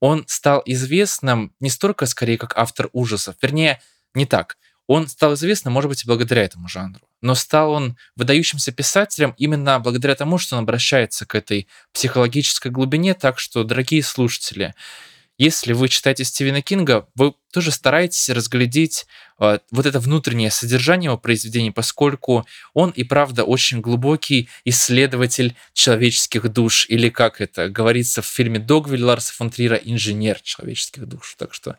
[0.00, 3.80] он стал известным не столько, скорее, как автор ужасов, вернее,
[4.14, 4.56] не так.
[4.86, 7.06] Он стал известным, может быть, благодаря этому жанру.
[7.20, 13.12] Но стал он выдающимся писателем именно благодаря тому, что он обращается к этой психологической глубине.
[13.12, 14.74] Так что, дорогие слушатели,
[15.38, 19.06] если вы читаете Стивена Кинга, вы тоже стараетесь разглядеть
[19.38, 22.44] э, вот это внутреннее содержание его произведений, поскольку
[22.74, 29.04] он и правда очень глубокий исследователь человеческих душ, или как это говорится в фильме Догвиль
[29.04, 31.36] Ларса фон Трира, инженер человеческих душ.
[31.38, 31.76] Так что,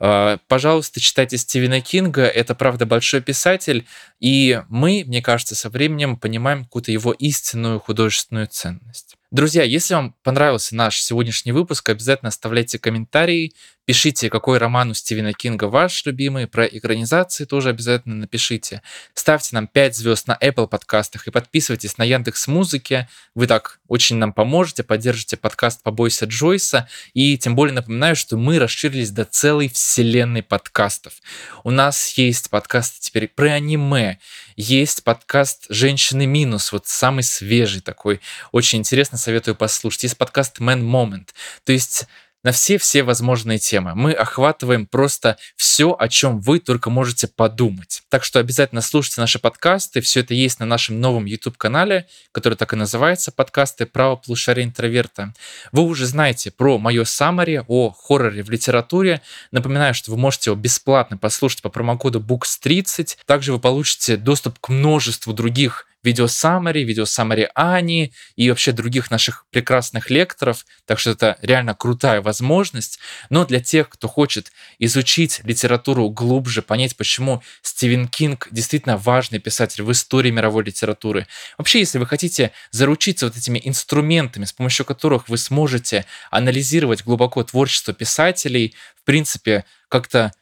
[0.00, 3.86] э, пожалуйста, читайте Стивена Кинга, это правда большой писатель,
[4.20, 9.16] и мы, мне кажется, со временем понимаем какую-то его истинную художественную ценность.
[9.36, 13.52] Друзья, если вам понравился наш сегодняшний выпуск, обязательно оставляйте комментарии,
[13.86, 18.82] пишите, какой роман у Стивена Кинга ваш любимый, про экранизации тоже обязательно напишите.
[19.14, 23.08] Ставьте нам 5 звезд на Apple подкастах и подписывайтесь на Яндекс Музыке.
[23.34, 26.88] Вы так очень нам поможете, поддержите подкаст «Побойся Джойса».
[27.14, 31.14] И тем более напоминаю, что мы расширились до целой вселенной подкастов.
[31.62, 34.18] У нас есть подкасты теперь про аниме,
[34.56, 40.02] есть подкаст «Женщины минус», вот самый свежий такой, очень интересно, советую послушать.
[40.02, 41.28] Есть подкаст «Man Moment».
[41.64, 42.06] То есть
[42.46, 43.96] на все-все возможные темы.
[43.96, 48.04] Мы охватываем просто все, о чем вы только можете подумать.
[48.08, 50.00] Так что обязательно слушайте наши подкасты.
[50.00, 55.34] Все это есть на нашем новом YouTube-канале, который так и называется «Подкасты правополушария интроверта».
[55.72, 59.22] Вы уже знаете про мое саммари о хорроре в литературе.
[59.50, 63.16] Напоминаю, что вы можете его бесплатно послушать по промокоду BOOKS30.
[63.26, 69.10] Также вы получите доступ к множеству других видео саммари, видео саммари Ани и вообще других
[69.10, 70.64] наших прекрасных лекторов.
[70.86, 72.98] Так что это реально крутая возможность.
[73.28, 79.82] Но для тех, кто хочет изучить литературу глубже, понять, почему Стивен Кинг действительно важный писатель
[79.82, 81.26] в истории мировой литературы.
[81.58, 87.42] Вообще, если вы хотите заручиться вот этими инструментами, с помощью которых вы сможете анализировать глубоко
[87.42, 90.32] творчество писателей, в принципе, как-то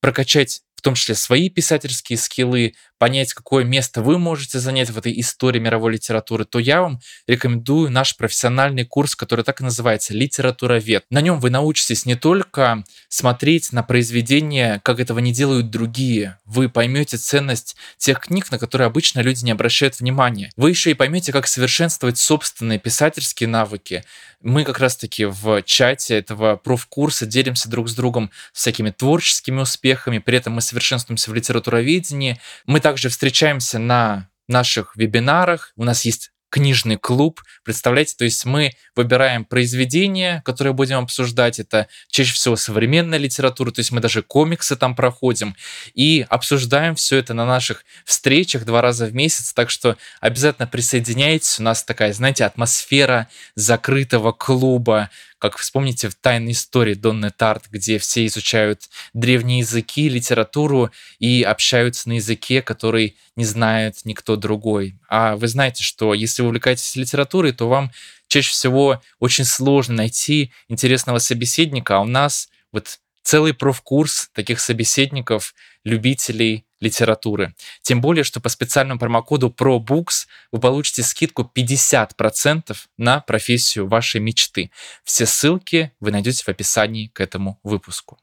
[0.00, 2.74] прокачать в том числе свои писательские скиллы,
[3.04, 7.90] понять, какое место вы можете занять в этой истории мировой литературы, то я вам рекомендую
[7.90, 11.04] наш профессиональный курс, который так и называется «Литературовед».
[11.10, 16.70] На нем вы научитесь не только смотреть на произведения, как этого не делают другие, вы
[16.70, 20.50] поймете ценность тех книг, на которые обычно люди не обращают внимания.
[20.56, 24.02] Вы еще и поймете, как совершенствовать собственные писательские навыки.
[24.40, 30.36] Мы как раз-таки в чате этого профкурса делимся друг с другом всякими творческими успехами, при
[30.36, 32.38] этом мы совершенствуемся в литературоведении.
[32.66, 35.72] Мы также также встречаемся на наших вебинарах.
[35.74, 37.42] У нас есть книжный клуб.
[37.64, 41.58] Представляете, то есть мы выбираем произведения, которые будем обсуждать.
[41.58, 45.56] Это чаще всего современная литература, то есть мы даже комиксы там проходим
[45.94, 49.52] и обсуждаем все это на наших встречах два раза в месяц.
[49.52, 51.58] Так что обязательно присоединяйтесь.
[51.58, 55.10] У нас такая, знаете, атмосфера закрытого клуба,
[55.50, 62.08] как вспомните в «Тайной истории» Донны Тарт, где все изучают древние языки, литературу и общаются
[62.08, 64.96] на языке, который не знает никто другой.
[65.06, 67.90] А вы знаете, что если вы увлекаетесь литературой, то вам
[68.26, 75.54] чаще всего очень сложно найти интересного собеседника, а у нас вот целый профкурс таких собеседников,
[75.84, 77.54] любителей литературы.
[77.82, 84.70] Тем более, что по специальному промокоду ProBooks вы получите скидку 50% на профессию вашей мечты.
[85.04, 88.18] Все ссылки вы найдете в описании к этому выпуску.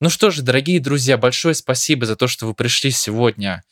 [0.00, 3.64] Ну что же, дорогие друзья, большое спасибо за то, что вы пришли сегодня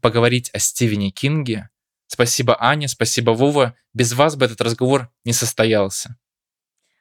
[0.00, 1.68] поговорить о Стивене Кинге.
[2.06, 3.74] Спасибо, Аня, спасибо, Вова.
[3.94, 6.16] Без вас бы этот разговор не состоялся.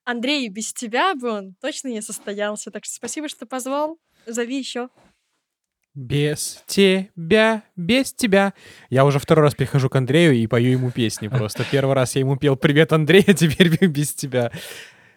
[0.04, 2.72] Андрей, без тебя бы он точно не состоялся.
[2.72, 3.98] Так что спасибо, что позвал.
[4.26, 4.90] Зови еще.
[5.94, 8.54] Без тебя, без тебя.
[8.90, 11.66] Я уже второй раз прихожу к Андрею и пою ему песни просто.
[11.70, 14.52] Первый раз я ему пел «Привет, Андрей», а теперь без тебя.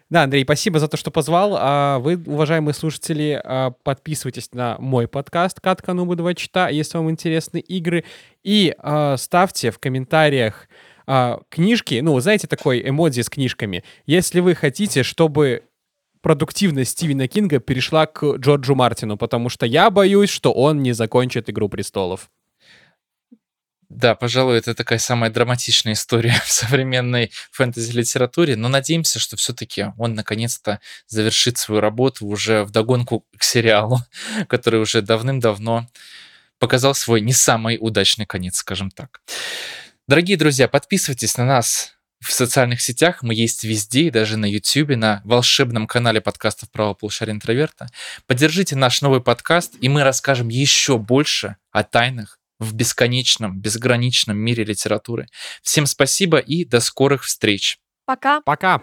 [0.09, 1.55] Да, Андрей, спасибо за то, что позвал.
[1.57, 7.09] А вы, уважаемые слушатели, а, подписывайтесь на мой подкаст «Катка Нубы 2 чита», если вам
[7.09, 8.03] интересны игры.
[8.43, 10.67] И а, ставьте в комментариях
[11.49, 13.83] книжки, ну, знаете, такой эмодзи с книжками.
[14.07, 15.61] Если вы хотите, чтобы
[16.25, 21.51] продуктивность Стивена Кинга перешла к Джорджу Мартину, потому что я боюсь, что он не закончит
[21.51, 22.31] «Игру престолов».
[23.89, 30.15] Да, пожалуй, это такая самая драматичная история в современной фэнтези-литературе, но надеемся, что все-таки он
[30.15, 33.99] наконец-то завершит свою работу уже в догонку к сериалу,
[34.47, 35.87] который уже давным-давно
[36.57, 39.21] показал свой не самый удачный конец, скажем так.
[40.07, 41.94] Дорогие друзья, подписывайтесь на нас
[42.25, 47.33] в социальных сетях, мы есть везде, даже на YouTube, на волшебном канале подкастов «Право полушария
[47.33, 47.87] интроверта».
[48.27, 54.63] Поддержите наш новый подкаст, и мы расскажем еще больше о тайнах в бесконечном, безграничном мире
[54.63, 55.27] литературы.
[55.61, 57.77] Всем спасибо и до скорых встреч.
[58.05, 58.41] Пока.
[58.41, 58.81] Пока.